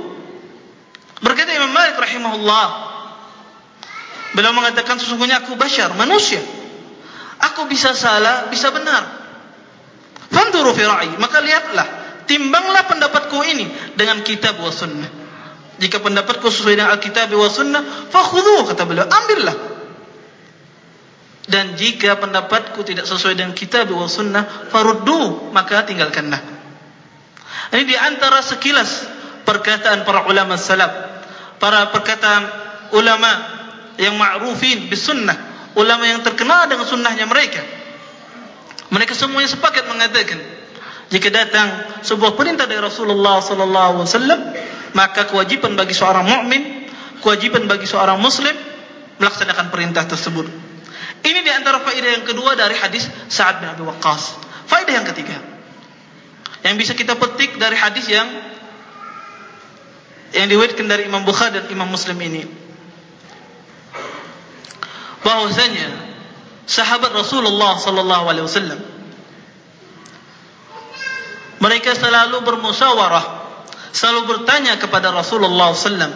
[1.21, 2.69] Berkata Imam Malik rahimahullah
[4.31, 6.39] Beliau mengatakan sesungguhnya aku bashar, manusia.
[7.51, 9.03] Aku bisa salah, bisa benar.
[10.31, 11.87] Fanduru fira'i Maka lihatlah,
[12.31, 13.67] timbanglah pendapatku ini
[13.99, 15.11] Dengan kitab wa sunnah.
[15.81, 19.57] Jika pendapatku sesuai dengan Alkitab wa sunnah Fakhudu, kata beliau, ambillah.
[21.51, 26.39] Dan jika pendapatku tidak sesuai dengan kitab wa sunnah Faruddu, maka tinggalkanlah.
[27.75, 29.09] Ini di antara sekilas
[29.43, 31.10] perkataan para ulama salaf
[31.61, 32.43] para perkataan
[32.97, 33.31] ulama
[34.01, 35.37] yang ma'rufin bis sunnah
[35.79, 37.63] ulama yang terkenal dengan sunnahnya mereka.
[38.91, 40.41] Mereka semuanya sepakat mengatakan
[41.15, 41.69] jika datang
[42.03, 44.41] sebuah perintah dari Rasulullah sallallahu alaihi wasallam
[44.99, 46.91] maka kewajiban bagi seorang mukmin
[47.23, 48.57] kewajiban bagi seorang muslim
[49.23, 50.49] melaksanakan perintah tersebut.
[51.21, 54.41] Ini di antara faedah yang kedua dari hadis Sa'ad bin Abi Waqqas.
[54.67, 55.37] Faedah yang ketiga
[56.61, 58.27] yang bisa kita petik dari hadis yang
[60.31, 62.47] yang diriwayatkan dari Imam Bukhari dan Imam Muslim ini.
[65.21, 65.89] Bahwasanya
[66.71, 68.81] sahabat Rasulullah sallallahu alaihi wasallam
[71.61, 73.27] mereka selalu bermusyawarah
[73.91, 76.15] selalu bertanya kepada Rasulullah sallam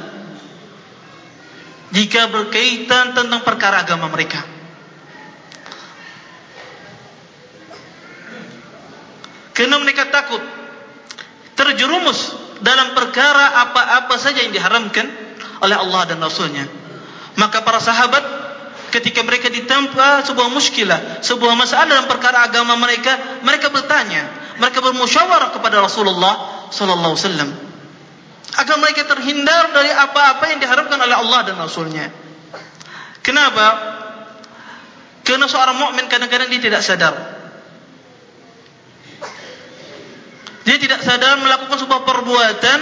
[1.94, 4.42] jika berkaitan tentang perkara agama mereka.
[9.54, 10.42] Kerana mereka takut
[11.54, 15.04] terjerumus dalam perkara apa-apa saja yang diharamkan
[15.60, 16.64] oleh Allah dan Rasulnya.
[17.36, 18.24] Maka para sahabat
[18.88, 25.52] ketika mereka ditempa sebuah muskilah, sebuah masalah dalam perkara agama mereka, mereka bertanya, mereka bermusyawarah
[25.52, 27.50] kepada Rasulullah sallallahu alaihi wasallam
[28.54, 32.06] agar mereka terhindar dari apa-apa yang diharamkan oleh Allah dan Rasulnya.
[33.20, 33.66] Kenapa?
[35.26, 37.33] Karena seorang mukmin kadang-kadang dia tidak sadar
[40.64, 42.78] Dia tidak sadar melakukan sebuah perbuatan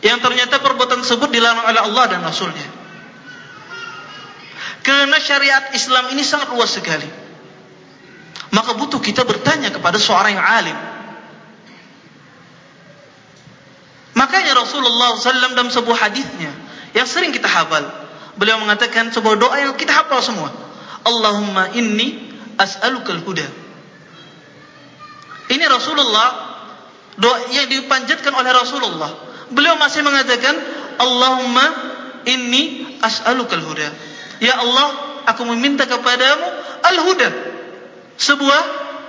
[0.00, 2.68] yang ternyata perbuatan tersebut dilarang oleh Allah dan Rasulnya.
[4.80, 7.04] Karena syariat Islam ini sangat luas sekali.
[8.50, 10.78] Maka butuh kita bertanya kepada seorang yang alim.
[14.16, 16.50] Makanya Rasulullah SAW dalam sebuah hadisnya
[16.96, 17.86] yang sering kita hafal.
[18.40, 20.50] Beliau mengatakan sebuah doa yang kita hafal semua.
[21.06, 23.46] Allahumma inni as'alukal huda.
[25.50, 26.49] Ini Rasulullah
[27.18, 29.10] doa yang dipanjatkan oleh Rasulullah.
[29.50, 30.54] Beliau masih mengatakan,
[31.00, 31.64] Allahumma
[32.28, 33.88] inni as'alukal huda.
[34.38, 34.88] Ya Allah,
[35.26, 36.46] aku meminta kepadamu
[36.86, 37.28] al-huda.
[38.20, 38.62] Sebuah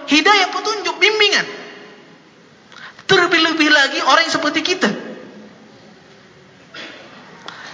[0.07, 1.45] hidayah petunjuk, bimbingan.
[3.05, 4.89] Terlebih-lebih lagi orang yang seperti kita.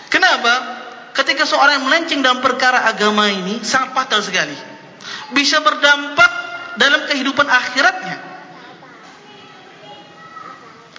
[0.09, 0.53] Kenapa?
[1.13, 4.53] Ketika seorang yang melenceng dalam perkara agama ini, sangat fatal sekali.
[5.33, 6.31] Bisa berdampak
[6.77, 8.26] dalam kehidupan akhiratnya.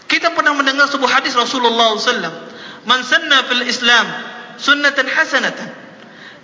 [0.09, 2.33] Kita pernah mendengar sebuah hadis Rasulullah SAW.
[2.89, 4.09] Man sanna fil Islam
[4.57, 5.69] sunnatan hasanatan.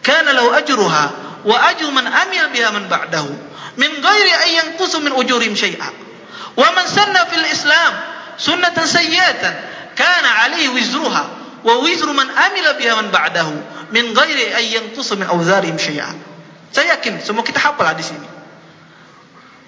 [0.04, 1.04] Kana lau ajruha
[1.48, 3.32] wa ajru man amil biha man ba'dahu.
[3.80, 5.88] Min ghairi ayyan kusu min ujurim syai'a.
[6.54, 7.92] Wa man sanna fil Islam
[8.36, 9.54] sunnatan sayyatan.
[9.96, 11.24] Kana alaihi wizruha
[11.64, 13.54] wa wizru man amila biha man ba'dahu.
[13.96, 16.12] Min ghairi ayyan kusu min awzarim syai'a.
[16.68, 18.28] Saya yakin semua kita hafal hadis ini.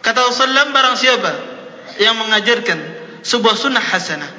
[0.05, 1.33] Kata Rasulullah barang siapa
[1.97, 4.31] yang mengajarkan sebuah sunnah hasanah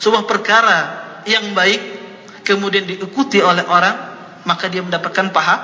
[0.00, 0.78] sebuah perkara
[1.24, 1.80] yang baik
[2.46, 5.56] kemudian diikuti oleh orang maka dia mendapatkan paha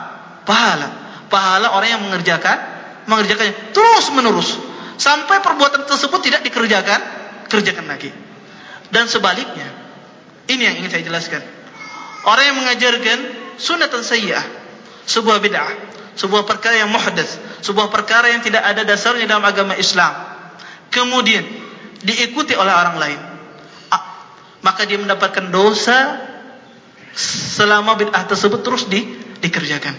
[0.43, 0.89] pahala.
[1.31, 2.59] Pahala orang yang mengerjakan
[3.09, 4.59] mengerjakannya terus menerus.
[5.01, 7.01] Sampai perbuatan tersebut tidak dikerjakan
[7.49, 8.13] kerjakan lagi.
[8.93, 9.65] Dan sebaliknya
[10.51, 11.41] ini yang ingin saya jelaskan.
[12.29, 13.19] Orang yang mengajarkan
[13.57, 14.45] sunnatan sayyi'ah
[15.09, 15.71] sebuah bid'ah
[16.13, 20.13] sebuah perkara yang muhdas sebuah perkara yang tidak ada dasarnya dalam agama Islam
[20.93, 21.43] kemudian
[22.03, 23.21] diikuti oleh orang lain.
[24.63, 26.23] Maka dia mendapatkan dosa
[27.59, 29.03] selama bid'ah tersebut terus di,
[29.43, 29.95] dikerjakan.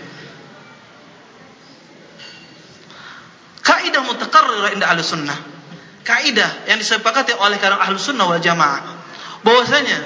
[3.59, 5.35] Kaidah mutakarrir inda ahli sunnah.
[6.07, 9.03] Kaidah yang disepakati oleh kalangan ahli sunnah wal jamaah.
[9.43, 9.99] Bahwasanya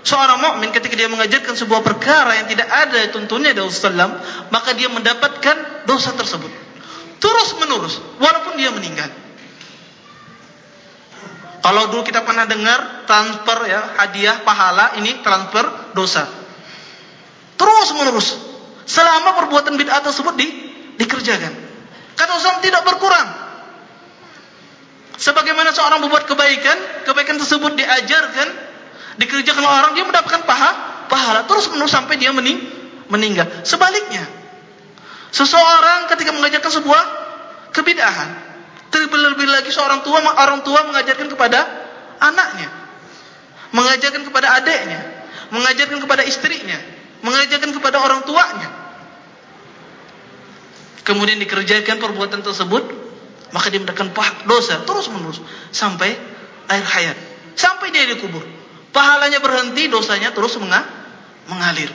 [0.00, 4.16] seorang mukmin ketika dia mengajarkan sebuah perkara yang tidak ada tuntunnya dari Rasulullah
[4.48, 6.48] maka dia mendapatkan dosa tersebut.
[7.20, 9.12] Terus menerus walaupun dia meninggal
[11.60, 16.24] kalau dulu kita pernah dengar transfer ya hadiah pahala ini transfer dosa.
[17.60, 18.28] Terus menerus.
[18.88, 20.48] Selama perbuatan bid'ah tersebut di,
[20.96, 21.52] dikerjakan.
[22.16, 23.28] Kata Rasulullah tidak berkurang.
[25.20, 28.48] Sebagaimana seorang membuat kebaikan kebaikan tersebut diajarkan
[29.20, 30.70] dikerjakan oleh orang dia mendapatkan paha,
[31.12, 31.44] pahala.
[31.44, 32.56] Terus menerus sampai dia mening,
[33.12, 33.44] meninggal.
[33.68, 34.24] Sebaliknya,
[35.28, 37.02] seseorang ketika mengajarkan sebuah
[37.76, 38.49] kebidahan,
[38.90, 41.60] terlebih-lebih lagi seorang tua orang tua mengajarkan kepada
[42.18, 42.68] anaknya,
[43.70, 45.00] mengajarkan kepada adiknya,
[45.54, 46.78] mengajarkan kepada istrinya,
[47.22, 48.70] mengajarkan kepada orang tuanya.
[51.06, 52.84] Kemudian dikerjakan perbuatan tersebut,
[53.50, 54.14] maka dia mendapatkan
[54.46, 55.40] dosa terus menerus
[55.72, 56.14] sampai
[56.68, 57.16] akhir hayat,
[57.56, 58.42] sampai dia dikubur.
[58.90, 61.90] Pahalanya berhenti, dosanya terus mengalir.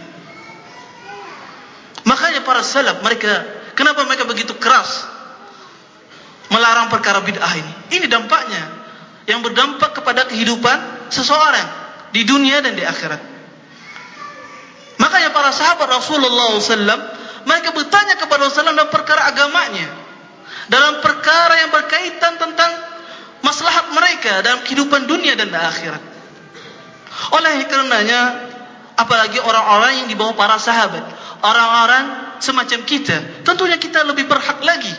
[2.07, 3.43] Makanya para salaf mereka,
[3.75, 5.14] kenapa mereka begitu keras
[6.49, 7.73] melarang perkara bid'ah ini?
[7.99, 8.63] Ini dampaknya
[9.25, 11.67] yang berdampak kepada kehidupan seseorang
[12.13, 13.21] di dunia dan di akhirat.
[15.01, 19.89] Makanya para sahabat Rasulullah SAW mereka bertanya kepada Rasulullah dalam perkara agamanya,
[20.71, 22.71] dalam perkara yang berkaitan tentang
[23.45, 26.01] maslahat mereka dalam kehidupan dunia dan di akhirat.
[27.35, 28.21] Oleh karenanya
[28.97, 31.03] apalagi orang-orang yang di bawah para sahabat,
[31.43, 34.93] orang-orang semacam kita, tentunya kita lebih berhak lagi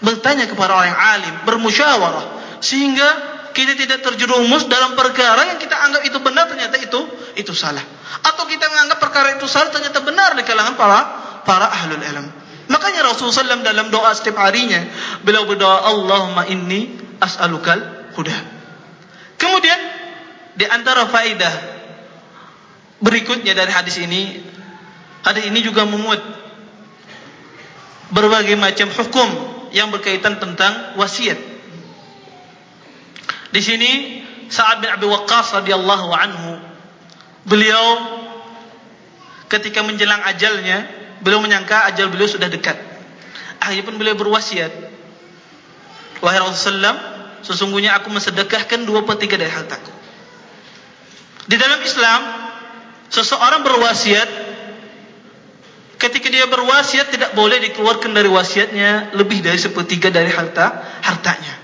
[0.00, 2.26] bertanya kepada orang yang alim, bermusyawarah
[2.60, 3.08] sehingga
[3.56, 7.00] kita tidak terjerumus dalam perkara yang kita anggap itu benar ternyata itu
[7.40, 7.80] itu salah.
[8.20, 11.00] Atau kita menganggap perkara itu salah ternyata benar di kalangan para
[11.48, 12.26] para ahlul ilm.
[12.68, 14.84] Makanya Rasulullah SAW dalam doa setiap harinya
[15.24, 18.36] beliau berdoa Allahumma inni as'alukal huda.
[19.40, 19.80] Kemudian
[20.56, 21.54] di antara faedah
[23.00, 24.44] berikutnya dari hadis ini,
[25.24, 26.20] hadis ini juga memuat
[28.12, 31.36] berbagai macam hukum yang berkaitan tentang wasiat.
[33.52, 36.56] Di sini Sa'ad bin Abi Waqqas radhiyallahu anhu
[37.44, 37.84] beliau
[39.52, 40.88] ketika menjelang ajalnya,
[41.20, 42.80] beliau menyangka ajal beliau sudah dekat.
[43.60, 44.72] Akhirnya pun beliau berwasiat,
[46.24, 46.96] "Wahai Rasulullah,
[47.44, 49.92] sesungguhnya aku mensedekahkan dua per tiga dari hartaku."
[51.46, 52.20] Di dalam Islam,
[53.12, 54.55] seseorang berwasiat
[55.96, 61.54] ketika dia berwasiat tidak boleh dikeluarkan dari wasiatnya lebih dari sepertiga dari harta hartanya.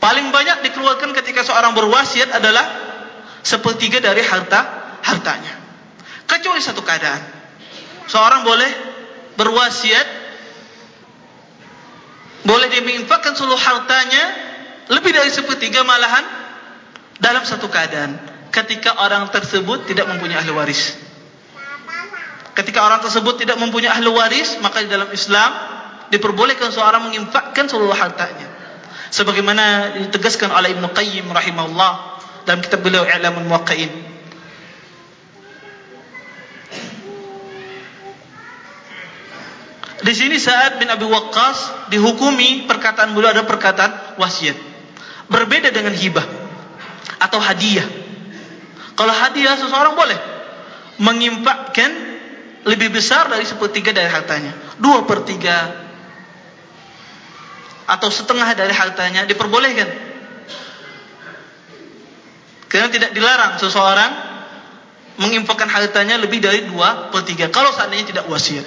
[0.00, 2.64] Paling banyak dikeluarkan ketika seorang berwasiat adalah
[3.44, 4.60] sepertiga dari harta
[5.04, 5.54] hartanya.
[6.26, 7.22] Kecuali satu keadaan.
[8.06, 8.70] Seorang boleh
[9.36, 10.06] berwasiat
[12.46, 14.24] boleh dia menginfakkan seluruh hartanya
[14.86, 16.22] lebih dari sepertiga malahan
[17.18, 18.14] dalam satu keadaan
[18.54, 20.94] ketika orang tersebut tidak mempunyai ahli waris
[22.56, 25.50] ketika orang tersebut tidak mempunyai ahli waris maka di dalam Islam
[26.08, 28.48] diperbolehkan seorang menginfakkan seluruh hartanya.
[29.12, 31.92] Sebagaimana ditegaskan oleh Ibn Qayyim rahimahullah
[32.48, 33.90] dalam kitab beliau I'lamul Muwaqqa'in
[40.06, 44.54] di sini saat bin Abi Waqqas dihukumi perkataan beliau ada perkataan wasiat.
[45.26, 46.22] Berbeda dengan hibah
[47.18, 47.86] atau hadiah.
[48.94, 50.18] Kalau hadiah seseorang boleh
[51.02, 52.15] mengimpakkan
[52.66, 54.50] lebih besar dari sepertiga dari hartanya,
[54.82, 55.86] dua per tiga
[57.86, 59.86] atau setengah dari hartanya diperbolehkan.
[62.66, 64.12] Karena tidak dilarang seseorang
[65.22, 67.46] mengimpakkan hartanya lebih dari dua per tiga.
[67.54, 68.66] Kalau seandainya tidak wasiat.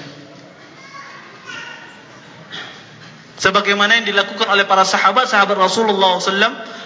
[3.39, 6.43] Sebagaimana yang dilakukan oleh para sahabat, sahabat Rasulullah SAW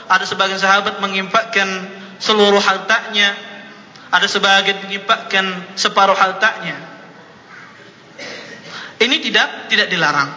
[0.09, 1.65] ada sebagian sahabat mengimpakkan
[2.21, 3.33] seluruh hartanya
[4.13, 6.92] ada sebagian mengimpakkan separuh hartanya
[9.01, 10.29] ini tidak tidak dilarang.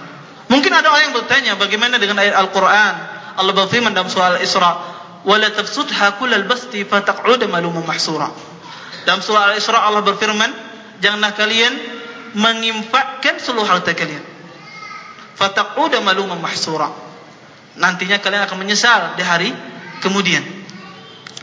[0.47, 2.95] Mungkin ada orang yang bertanya bagaimana dengan ayat Al-Quran?
[3.37, 4.73] Allah berfirman dalam surah Al-Isra
[5.27, 8.31] wala tafsudha kullal basti fataq'ud maluman mahsura.
[9.05, 10.51] Dalam surah Al-Isra Allah berfirman
[11.03, 11.73] janganlah kalian
[12.39, 14.23] mengimpakkan seluruh harta kalian.
[15.37, 16.89] Fataq'ud maluman mahsura.
[17.77, 19.51] Nantinya kalian akan menyesal di hari
[20.01, 20.41] kemudian.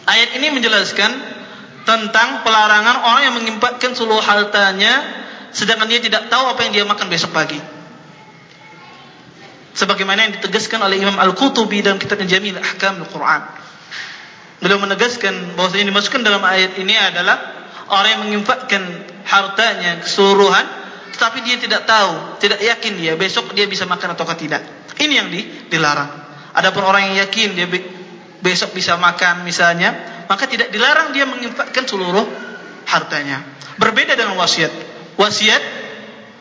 [0.03, 1.11] Ayat ini menjelaskan
[1.83, 5.03] tentang pelarangan orang yang mengimpakkan seluruh hartanya
[5.53, 7.61] sedangkan dia tidak tahu apa yang dia makan besok pagi.
[9.73, 13.41] Sebagaimana yang ditegaskan oleh Imam Al-Qutubi dalam kitabnya Jamil Ahkam Al-Quran.
[14.61, 17.35] Beliau menegaskan bahawa yang dimasukkan dalam ayat ini adalah
[17.89, 18.81] orang yang mengimpakkan
[19.25, 20.65] hartanya keseluruhan
[21.13, 24.61] tetapi dia tidak tahu, tidak yakin dia besok dia bisa makan atau tidak.
[24.97, 25.27] Ini yang
[25.69, 26.09] dilarang.
[26.53, 27.67] Adapun orang yang yakin dia
[28.41, 29.93] besok bisa makan misalnya
[30.29, 32.25] maka tidak dilarang dia menginfakkan seluruh
[32.87, 33.41] hartanya.
[33.81, 34.92] Berbeda dengan wasiat.
[35.17, 35.61] Wasiat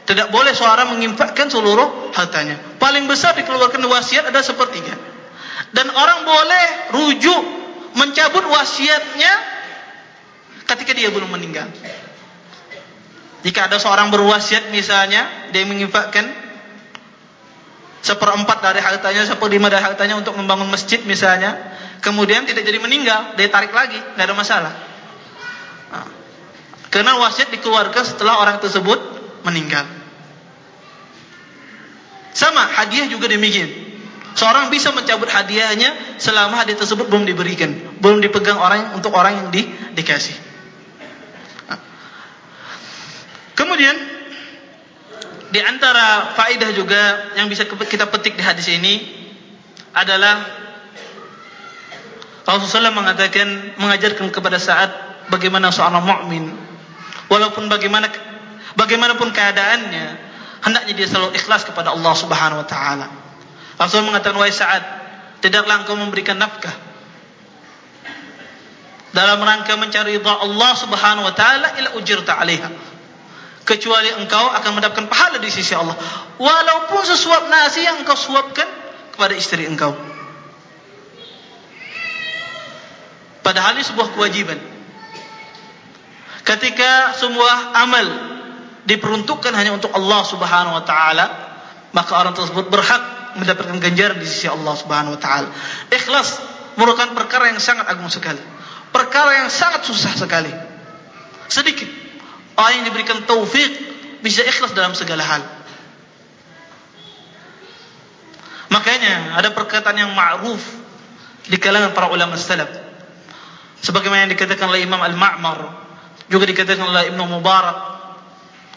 [0.08, 2.58] tidak boleh seorang menginfakkan seluruh hartanya.
[2.76, 4.92] Paling besar dikeluarkan wasiat ada sepertiga.
[5.72, 7.42] Dan orang boleh rujuk
[7.96, 9.32] mencabut wasiatnya
[10.68, 11.68] ketika dia belum meninggal.
[13.42, 16.28] Jika ada seorang berwasiat misalnya dia menginfakkan
[18.02, 21.54] seperempat dari hartanya, seperlima dari hartanya untuk membangun masjid misalnya,
[22.02, 24.74] kemudian tidak jadi meninggal, dia tarik lagi, tidak ada masalah.
[26.93, 29.01] Karena wasiat dikeluarkan setelah orang tersebut
[29.49, 29.88] meninggal.
[32.36, 33.72] Sama hadiah juga demikian.
[34.36, 39.49] Seorang bisa mencabut hadiahnya selama hadiah tersebut belum diberikan, belum dipegang orang untuk orang yang
[39.49, 39.64] di,
[39.97, 40.36] dikasih.
[43.57, 43.97] Kemudian
[45.53, 49.05] di antara faedah juga yang bisa kita petik di hadis ini
[49.93, 50.45] adalah
[52.49, 54.88] Rasulullah mengatakan mengajarkan kepada saat
[55.28, 56.71] bagaimana seorang mukmin
[57.33, 58.12] walaupun bagaimana
[58.76, 60.07] bagaimanapun keadaannya
[60.61, 63.09] hendaknya dia selalu ikhlas kepada Allah Subhanahu wa taala.
[63.80, 64.85] Rasul mengatakan wahai saat
[65.41, 66.76] tidaklah engkau memberikan nafkah
[69.16, 72.68] dalam rangka mencari ridha Allah Subhanahu wa taala ila ujirta 'alaiha.
[73.62, 75.95] Kecuali engkau akan mendapatkan pahala di sisi Allah.
[76.37, 78.66] Walaupun sesuap nasi yang engkau suapkan
[79.14, 79.95] kepada istri engkau.
[83.47, 84.71] Padahal ini sebuah kewajiban
[86.43, 88.07] ketika semua amal
[88.86, 91.26] diperuntukkan hanya untuk Allah subhanahu wa ta'ala
[91.95, 93.03] maka orang tersebut berhak
[93.38, 95.49] mendapatkan ganjaran di sisi Allah subhanahu wa ta'ala
[95.95, 96.43] ikhlas
[96.74, 98.43] merupakan perkara yang sangat agung sekali
[98.90, 100.51] perkara yang sangat susah sekali
[101.47, 102.03] sedikit
[102.57, 103.72] Orang yang diberikan taufik
[104.20, 105.43] bisa ikhlas dalam segala hal.
[108.68, 110.61] Makanya ada perkataan yang ma'ruf
[111.49, 112.68] di kalangan para ulama salaf.
[113.82, 115.82] Sebagaimana yang dikatakan oleh Imam Al-Ma'mar,
[116.33, 117.76] juga dikatakan oleh Ibn Mubarak.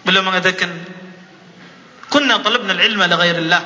[0.04, 0.70] Beliau mengatakan,
[2.12, 3.64] "Kunna talabna al-ilma li ghairi Allah,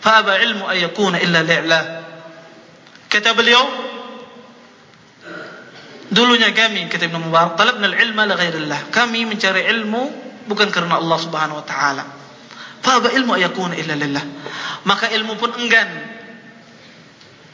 [0.00, 1.82] fa aba ilmu an yakuna illa li'lah."
[3.12, 3.92] Kata beliau,
[6.12, 8.92] Dulunya kami kata Ibn Mubarak talabna al-ilma li ghairillah.
[8.92, 10.02] Kami mencari ilmu
[10.44, 12.04] bukan karena Allah Subhanahu wa taala.
[12.84, 14.20] Fa ba ilmu ayakuna illa lillah.
[14.84, 15.88] Maka ilmu pun enggan.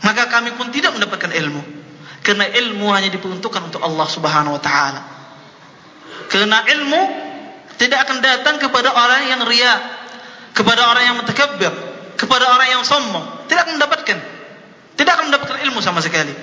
[0.03, 1.63] Maka kami pun tidak mendapatkan ilmu.
[2.27, 5.01] Karena ilmu hanya diperuntukkan untuk Allah Subhanahu wa taala.
[6.29, 7.03] Karena ilmu
[7.81, 9.75] tidak akan datang kepada orang yang riya,
[10.53, 11.73] kepada orang yang mutakabbir,
[12.21, 13.49] kepada orang yang sombong.
[13.49, 14.19] Tidak akan mendapatkan.
[14.99, 16.35] Tidak akan mendapatkan ilmu sama sekali.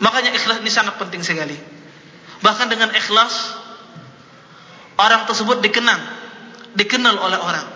[0.00, 1.56] Makanya ikhlas ini sangat penting sekali.
[2.40, 3.56] Bahkan dengan ikhlas
[4.96, 6.00] orang tersebut dikenang,
[6.72, 7.66] dikenal oleh orang.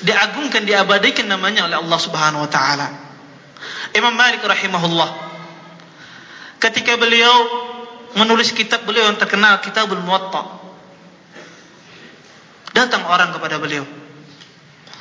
[0.00, 2.88] Diagungkan, diabadikan namanya oleh Allah Subhanahu wa taala.
[3.94, 5.29] Imam Malik rahimahullah
[6.60, 7.34] ketika beliau
[8.14, 10.60] menulis kitab beliau yang terkenal Kitabul Muwatta.
[12.70, 13.82] Datang orang kepada beliau.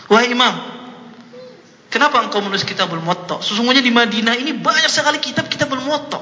[0.09, 0.79] Wahai Imam,
[1.89, 3.41] Kenapa engkau menulis kitabul muwatta?
[3.41, 6.21] Sesungguhnya di Madinah ini banyak sekali kitab kitabul muwatta.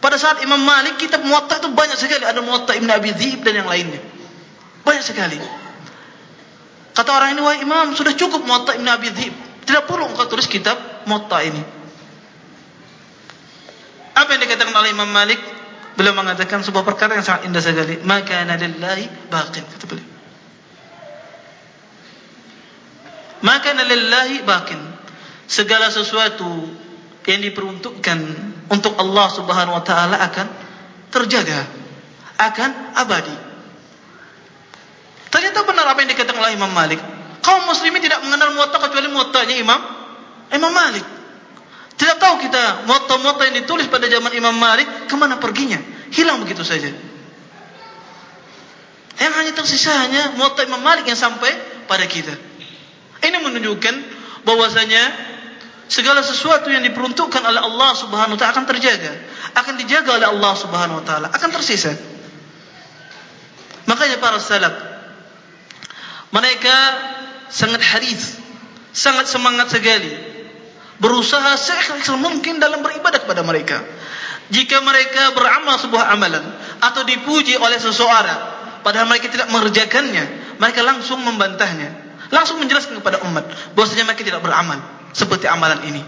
[0.00, 3.60] Pada saat Imam Malik kitab muwatta itu banyak sekali ada muwatta Ibn Abi Dhib dan
[3.60, 4.00] yang lainnya.
[4.80, 5.36] Banyak sekali.
[6.96, 9.34] Kata orang ini, wahai Imam, sudah cukup muwatta Ibn Abi Dhib.
[9.68, 11.60] Tidak perlu engkau tulis kitab muwatta ini.
[14.24, 15.38] Apa yang dikatakan oleh Imam Malik?
[15.94, 18.00] Beliau mengatakan sebuah perkara yang sangat indah sekali.
[18.02, 19.62] Maka nadillahi baqin.
[19.62, 20.14] Kata beliau.
[23.44, 24.80] maka lillahi bakin
[25.44, 26.48] segala sesuatu
[27.28, 28.18] yang diperuntukkan
[28.72, 30.48] untuk Allah Subhanahu wa taala akan
[31.12, 31.68] terjaga
[32.40, 33.36] akan abadi
[35.28, 36.98] ternyata benar apa yang dikatakan oleh Imam Malik
[37.44, 39.80] kaum muslimin tidak mengenal muwatta kecuali muwattanya Imam
[40.48, 41.04] Imam Malik
[41.94, 45.78] tidak tahu kita muwatta-muwatta yang ditulis pada zaman Imam Malik kemana perginya?
[46.10, 46.90] Hilang begitu saja.
[49.14, 51.54] Yang hanya tersisa hanya muwatta Imam Malik yang sampai
[51.86, 52.34] pada kita.
[53.22, 53.94] Ini menunjukkan
[54.42, 55.02] bahwasanya
[55.86, 59.12] segala sesuatu yang diperuntukkan oleh Allah Subhanahu wa taala akan terjaga,
[59.54, 61.94] akan dijaga oleh Allah Subhanahu wa taala, akan tersisa.
[63.86, 64.74] Makanya para salaf
[66.34, 66.76] mereka
[67.54, 68.34] sangat haris,
[68.90, 70.33] sangat semangat sekali
[71.04, 73.84] berusaha seikhlas mungkin dalam beribadah kepada mereka.
[74.48, 76.44] Jika mereka beramal sebuah amalan
[76.80, 78.40] atau dipuji oleh seseorang
[78.80, 83.44] padahal mereka tidak mengerjakannya, mereka langsung membantahnya langsung menjelaskan kepada umat
[83.76, 84.80] bahwasanya mereka tidak beramal
[85.12, 86.02] seperti amalan ini.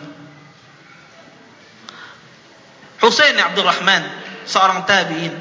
[3.04, 4.02] Husain Abdul Rahman,
[4.48, 5.34] seorang tabi'in.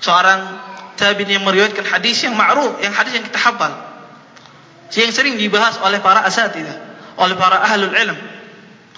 [0.00, 0.40] Seorang
[0.96, 3.70] tabi'in yang meriwayatkan hadis yang ma'ruf, yang hadis yang kita hafal.
[4.96, 6.88] Yang sering dibahas oleh para asatidzah.
[7.18, 8.18] oleh para ahlul ilm.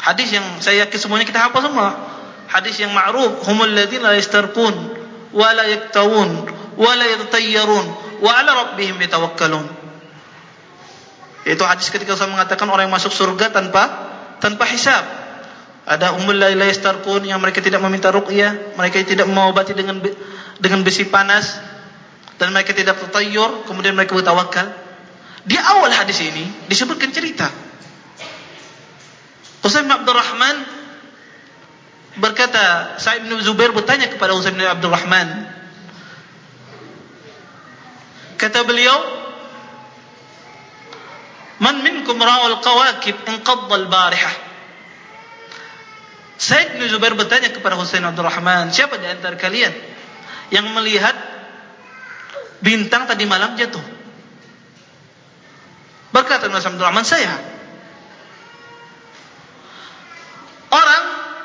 [0.00, 1.92] Hadis yang saya yakin semuanya kita hafal semua.
[2.48, 4.74] Hadis yang ma'ruf, humul ladzina la yastarqun
[5.30, 6.30] wa la yaktawun
[6.80, 7.86] wa la yatayyarun
[8.24, 9.68] wa 'ala rabbihim yatawakkalun.
[11.44, 13.82] Itu hadis ketika Rasul mengatakan orang yang masuk surga tanpa
[14.40, 15.04] tanpa hisab.
[15.84, 20.00] Ada umul la yastarqun yang mereka tidak meminta ruqyah, mereka tidak mengobati dengan
[20.56, 21.60] dengan besi panas
[22.40, 24.64] dan mereka tidak tatayyur, kemudian mereka bertawakal.
[25.44, 27.69] Di awal hadis ini disebutkan cerita
[29.60, 30.56] Usaim bin Abdul Rahman
[32.16, 35.28] berkata, Sa'id bin Zubair bertanya kepada Usaim bin Abdul Rahman.
[38.40, 39.20] Kata beliau,
[41.60, 44.34] Man minkum ra'ul qawakib al-barihah.
[46.40, 49.76] Sa'id bin Zubair bertanya kepada Husain Abdul Rahman, siapa di antara kalian
[50.48, 51.12] yang melihat
[52.64, 53.84] bintang tadi malam jatuh?
[56.16, 57.59] Berkata Nabi Abdul Rahman, saya.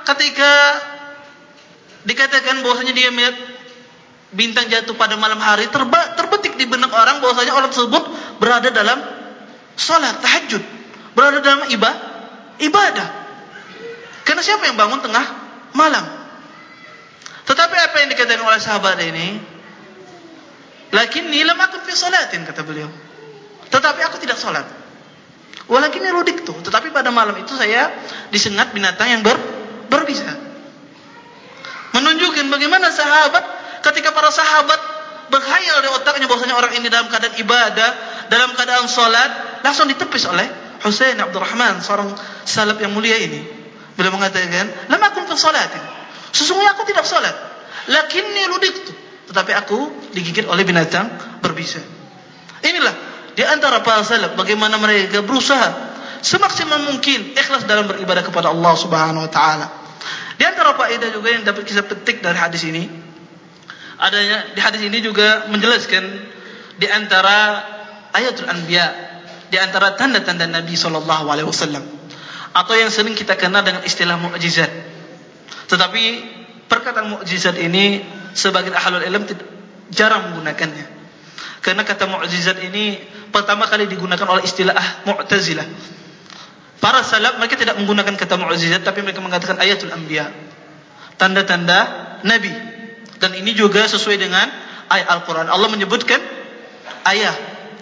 [0.06, 0.52] Ketika
[2.06, 3.36] dikatakan bahwasanya dia melihat
[4.36, 8.04] bintang jatuh pada malam hari terba, terbetik di benak orang bahwasanya orang tersebut
[8.38, 9.00] berada dalam
[9.76, 10.62] salat tahajud,
[11.18, 11.98] berada dalam ibadah,
[12.62, 13.10] ibadah.
[14.26, 15.26] Karena siapa yang bangun tengah
[15.74, 16.06] malam?
[17.46, 19.28] Tetapi apa yang dikatakan oleh sahabat ini?
[20.94, 22.90] Lakinni lam akun fi salatin kata beliau.
[23.70, 24.66] Tetapi aku tidak salat.
[25.66, 26.58] Walakin erudik tuh.
[26.62, 27.90] Tetapi pada malam itu saya
[28.30, 29.38] disengat binatang yang ber,
[29.88, 30.32] berbisa.
[31.96, 33.44] Menunjukkan bagaimana sahabat
[33.86, 34.80] ketika para sahabat
[35.32, 37.90] berkhayal di otaknya bahwasanya orang ini dalam keadaan ibadah,
[38.28, 40.46] dalam keadaan solat, langsung ditepis oleh
[40.84, 42.14] Husain Abdul Rahman, seorang
[42.46, 43.42] salaf yang mulia ini.
[43.96, 45.82] Beliau mengatakan, "Lam akun fi salatin."
[46.36, 47.32] Sesungguhnya aku tidak salat.
[47.88, 48.92] Lakinni ludiktu.
[49.32, 51.08] Tetapi aku digigit oleh binatang
[51.40, 51.80] berbisa.
[52.60, 52.94] Inilah
[53.34, 59.26] di antara para salaf bagaimana mereka berusaha semaksimal mungkin ikhlas dalam beribadah kepada Allah Subhanahu
[59.26, 59.68] wa taala.
[60.36, 62.88] Di antara faedah juga yang dapat kita petik dari hadis ini
[63.96, 66.04] adanya di hadis ini juga menjelaskan
[66.76, 67.64] di antara
[68.12, 68.92] ayatul anbiya
[69.48, 71.84] di antara tanda-tanda Nabi sallallahu alaihi wasallam
[72.56, 74.72] atau yang sering kita kenal dengan istilah mukjizat.
[75.68, 76.04] Tetapi
[76.72, 78.00] perkataan mukjizat ini
[78.32, 79.28] sebagian ahlul ilm
[79.92, 80.88] jarang menggunakannya.
[81.60, 83.00] Karena kata mukjizat ini
[83.34, 85.68] pertama kali digunakan oleh istilah Mu'tazilah.
[86.84, 90.30] Para salaf mereka tidak menggunakan kata mukjizat tapi mereka mengatakan ayatul anbiya.
[91.16, 91.80] Tanda-tanda
[92.28, 92.52] nabi.
[93.16, 94.46] Dan ini juga sesuai dengan
[94.92, 95.48] ayat Al-Qur'an.
[95.48, 96.20] Allah menyebutkan
[97.08, 97.38] ayat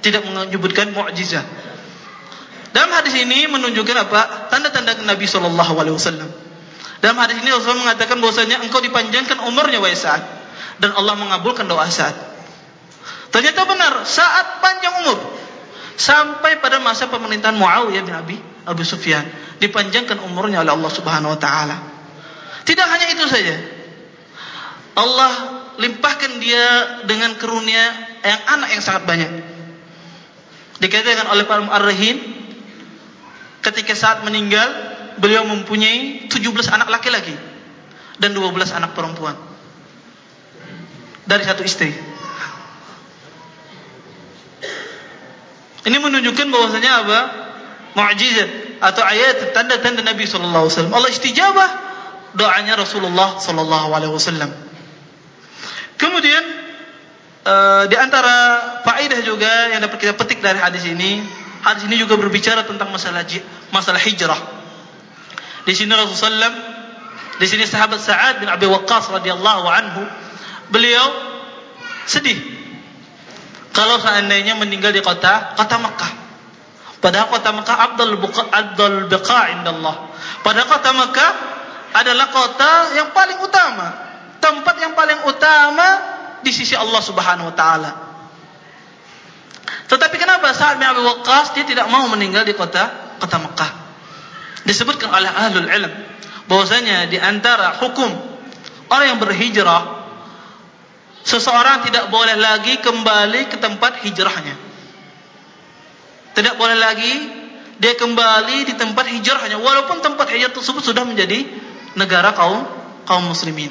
[0.05, 1.43] tidak menyebutkan mukjizat.
[2.73, 4.49] Dalam hadis ini menunjukkan apa?
[4.49, 6.29] Tanda-tanda Nabi sallallahu alaihi wasallam.
[7.05, 10.23] Dalam hadis ini Rasulullah mengatakan bahwasanya engkau dipanjangkan umurnya wahai Sa'ad
[10.81, 12.15] dan Allah mengabulkan doa Sa'ad.
[13.29, 15.19] Ternyata benar saat panjang umur
[15.99, 19.27] sampai pada masa pemerintahan Muawiyah bin Abi Abu Sufyan
[19.59, 21.77] dipanjangkan umurnya oleh Allah Subhanahu wa taala.
[22.63, 23.55] Tidak hanya itu saja.
[24.93, 25.31] Allah
[25.81, 26.65] limpahkan dia
[27.09, 27.83] dengan karunia
[28.23, 29.31] yang anak yang sangat banyak.
[30.79, 32.19] Dikatakan oleh para muarrihin
[33.63, 34.67] ketika saat meninggal
[35.17, 36.39] beliau mempunyai 17
[36.75, 37.35] anak laki-laki
[38.19, 39.35] dan 12 anak perempuan
[41.27, 41.91] dari satu istri.
[45.83, 47.19] Ini menunjukkan bahwasanya apa?
[47.93, 48.49] Mukjizat
[48.81, 50.95] atau ayat tanda-tanda Nabi sallallahu alaihi wasallam.
[50.97, 51.69] Allah istijabah
[52.33, 54.49] doanya Rasulullah sallallahu alaihi wasallam.
[56.01, 56.43] Kemudian
[57.45, 61.21] uh, di antara faedah juga yang dapat kita petik dari hadis ini,
[61.61, 63.23] hadis ini juga berbicara tentang masalah
[63.69, 64.41] masalah hijrah.
[65.63, 66.53] Di sini Rasulullah sallam,
[67.39, 70.01] di sini sahabat Sa'ad bin Abi Waqqas radhiyallahu anhu,
[70.73, 71.07] beliau
[72.09, 72.35] sedih
[73.71, 76.22] kalau seandainya meninggal di kota kota Mekah.
[77.03, 78.15] Padahal kota Mekah Abdul
[78.47, 80.15] Abdul Baqa indallah.
[80.39, 81.31] Padahal kota Mekah
[81.99, 83.91] adalah kota yang paling utama,
[84.39, 85.87] tempat yang paling utama
[86.39, 87.91] di sisi Allah Subhanahu wa taala.
[89.91, 92.87] Tetapi kenapa saat bin Abi Waqqas dia tidak mau meninggal di kota
[93.19, 93.71] kota Mekah?
[94.63, 95.91] Disebutkan oleh ahlul ilm
[96.47, 98.15] bahwasanya di antara hukum
[98.87, 100.07] orang yang berhijrah
[101.27, 104.62] seseorang tidak boleh lagi kembali ke tempat hijrahnya.
[106.33, 107.13] Tidak boleh lagi
[107.77, 111.45] dia kembali di tempat hijrahnya walaupun tempat hijrah tersebut sudah menjadi
[111.97, 112.65] negara kaum
[113.05, 113.69] kaum muslimin.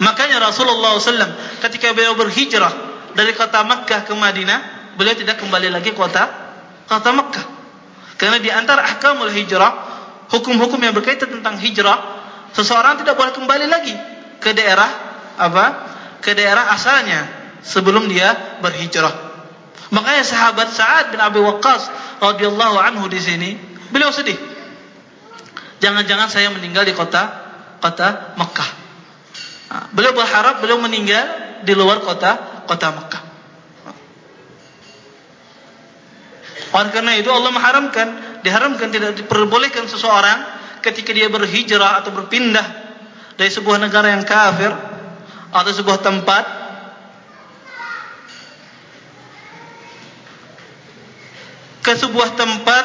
[0.00, 2.72] Makanya Rasulullah SAW ketika beliau berhijrah
[3.12, 6.30] dari kota Makkah ke Madinah, beliau tidak kembali lagi kota
[6.86, 7.44] kota Makkah.
[8.20, 9.72] Karena di antara ahkamul hijrah,
[10.28, 11.98] hukum-hukum yang berkaitan tentang hijrah,
[12.52, 13.94] seseorang tidak boleh kembali lagi
[14.40, 14.90] ke daerah
[15.40, 15.64] apa?
[16.20, 17.24] ke daerah asalnya
[17.64, 19.29] sebelum dia berhijrah.
[19.88, 21.88] Makanya sahabat Sa'ad bin Abi Waqqas
[22.20, 23.50] radhiyallahu anhu di sini
[23.90, 24.38] Beliau sedih.
[25.82, 27.26] Jangan-jangan saya meninggal di kota
[27.82, 28.70] kota Mekah.
[29.70, 31.26] Nah, beliau berharap beliau meninggal
[31.66, 33.22] di luar kota kota Mekah.
[36.70, 38.08] Oleh karena itu Allah mengharamkan,
[38.46, 40.38] diharamkan tidak diperbolehkan seseorang
[40.86, 42.62] ketika dia berhijrah atau berpindah
[43.34, 44.70] dari sebuah negara yang kafir
[45.50, 46.44] atau sebuah tempat
[51.80, 52.84] ke sebuah tempat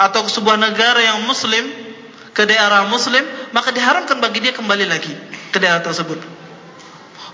[0.00, 1.64] atau ke sebuah negara yang muslim
[2.34, 3.22] ke daerah muslim
[3.54, 5.12] maka diharamkan bagi dia kembali lagi
[5.54, 6.18] ke daerah tersebut.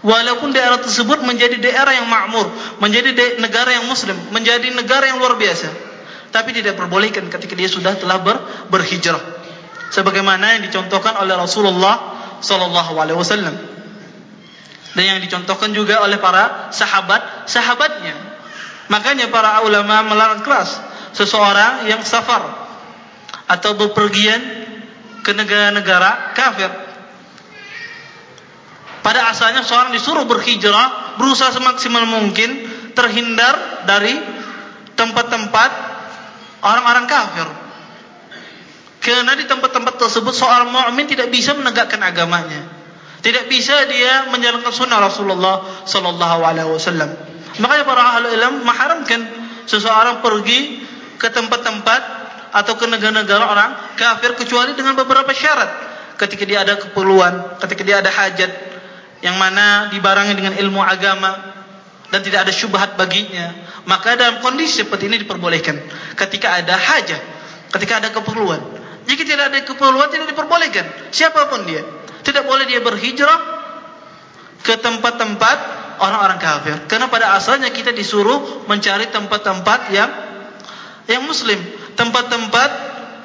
[0.01, 2.49] Walaupun daerah tersebut menjadi daerah yang makmur
[2.81, 5.69] menjadi negara yang muslim menjadi negara yang luar biasa
[6.31, 8.39] tapi tidak perbolehkan ketika dia sudah telah ber,
[8.71, 9.21] berhijrah.
[9.91, 11.97] Sebagaimana yang dicontohkan oleh Rasulullah
[12.39, 13.55] sallallahu alaihi wasallam.
[14.95, 18.15] Dan yang dicontohkan juga oleh para sahabat sahabatnya
[18.91, 20.77] makanya para ulama melarang keras
[21.15, 22.43] seseorang yang safar
[23.47, 24.43] atau bepergian
[25.23, 26.71] ke negara-negara kafir.
[29.01, 34.13] Pada asalnya seorang disuruh berhijrah, berusaha semaksimal mungkin terhindar dari
[34.93, 35.71] tempat-tempat
[36.61, 37.49] orang-orang kafir.
[39.01, 42.69] Karena di tempat-tempat tersebut seorang mukmin tidak bisa menegakkan agamanya.
[43.25, 47.30] Tidak bisa dia menjalankan sunnah Rasulullah sallallahu alaihi wasallam.
[47.59, 49.21] Makanya para ahli ilmu mengharamkan
[49.67, 50.87] seseorang pergi
[51.19, 52.03] ke tempat-tempat
[52.51, 55.91] atau ke negara-negara orang kafir kecuali dengan beberapa syarat.
[56.21, 58.53] Ketika dia ada keperluan ketika dia ada hajat
[59.25, 61.33] yang mana dibarengi dengan ilmu agama
[62.13, 63.57] dan tidak ada syubhat baginya
[63.89, 65.81] maka dalam kondisi seperti ini diperbolehkan.
[66.15, 67.23] Ketika ada hajat
[67.73, 68.61] ketika ada keperluan.
[69.09, 70.85] Jika tidak ada keperluan tidak diperbolehkan.
[71.11, 71.83] Siapapun dia.
[72.21, 73.41] Tidak boleh dia berhijrah
[74.61, 75.59] ke tempat-tempat
[76.01, 76.77] orang-orang kafir.
[76.89, 80.11] Karena pada asalnya kita disuruh mencari tempat-tempat yang
[81.07, 81.61] yang muslim.
[81.95, 82.71] Tempat-tempat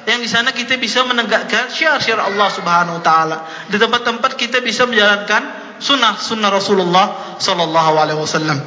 [0.06, 3.36] yang di sana kita bisa menegakkan syiar-syiar Allah Subhanahu wa taala.
[3.72, 8.58] Di tempat-tempat kita bisa menjalankan sunnah-sunnah Rasulullah sallallahu alaihi wasallam.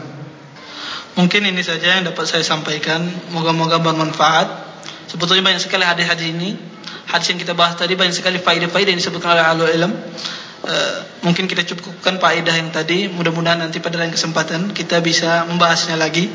[1.16, 3.06] Mungkin ini saja yang dapat saya sampaikan.
[3.32, 4.68] Moga-moga bermanfaat.
[5.10, 6.58] Sebetulnya banyak sekali hadis-hadis ini.
[7.10, 9.98] Hadis yang kita bahas tadi banyak sekali faedah-faedah yang disebutkan oleh ilmu
[10.64, 13.08] uh, mungkin kita cukupkan faedah yang tadi.
[13.12, 16.32] Mudah-mudahan nanti pada lain kesempatan kita bisa membahasnya lagi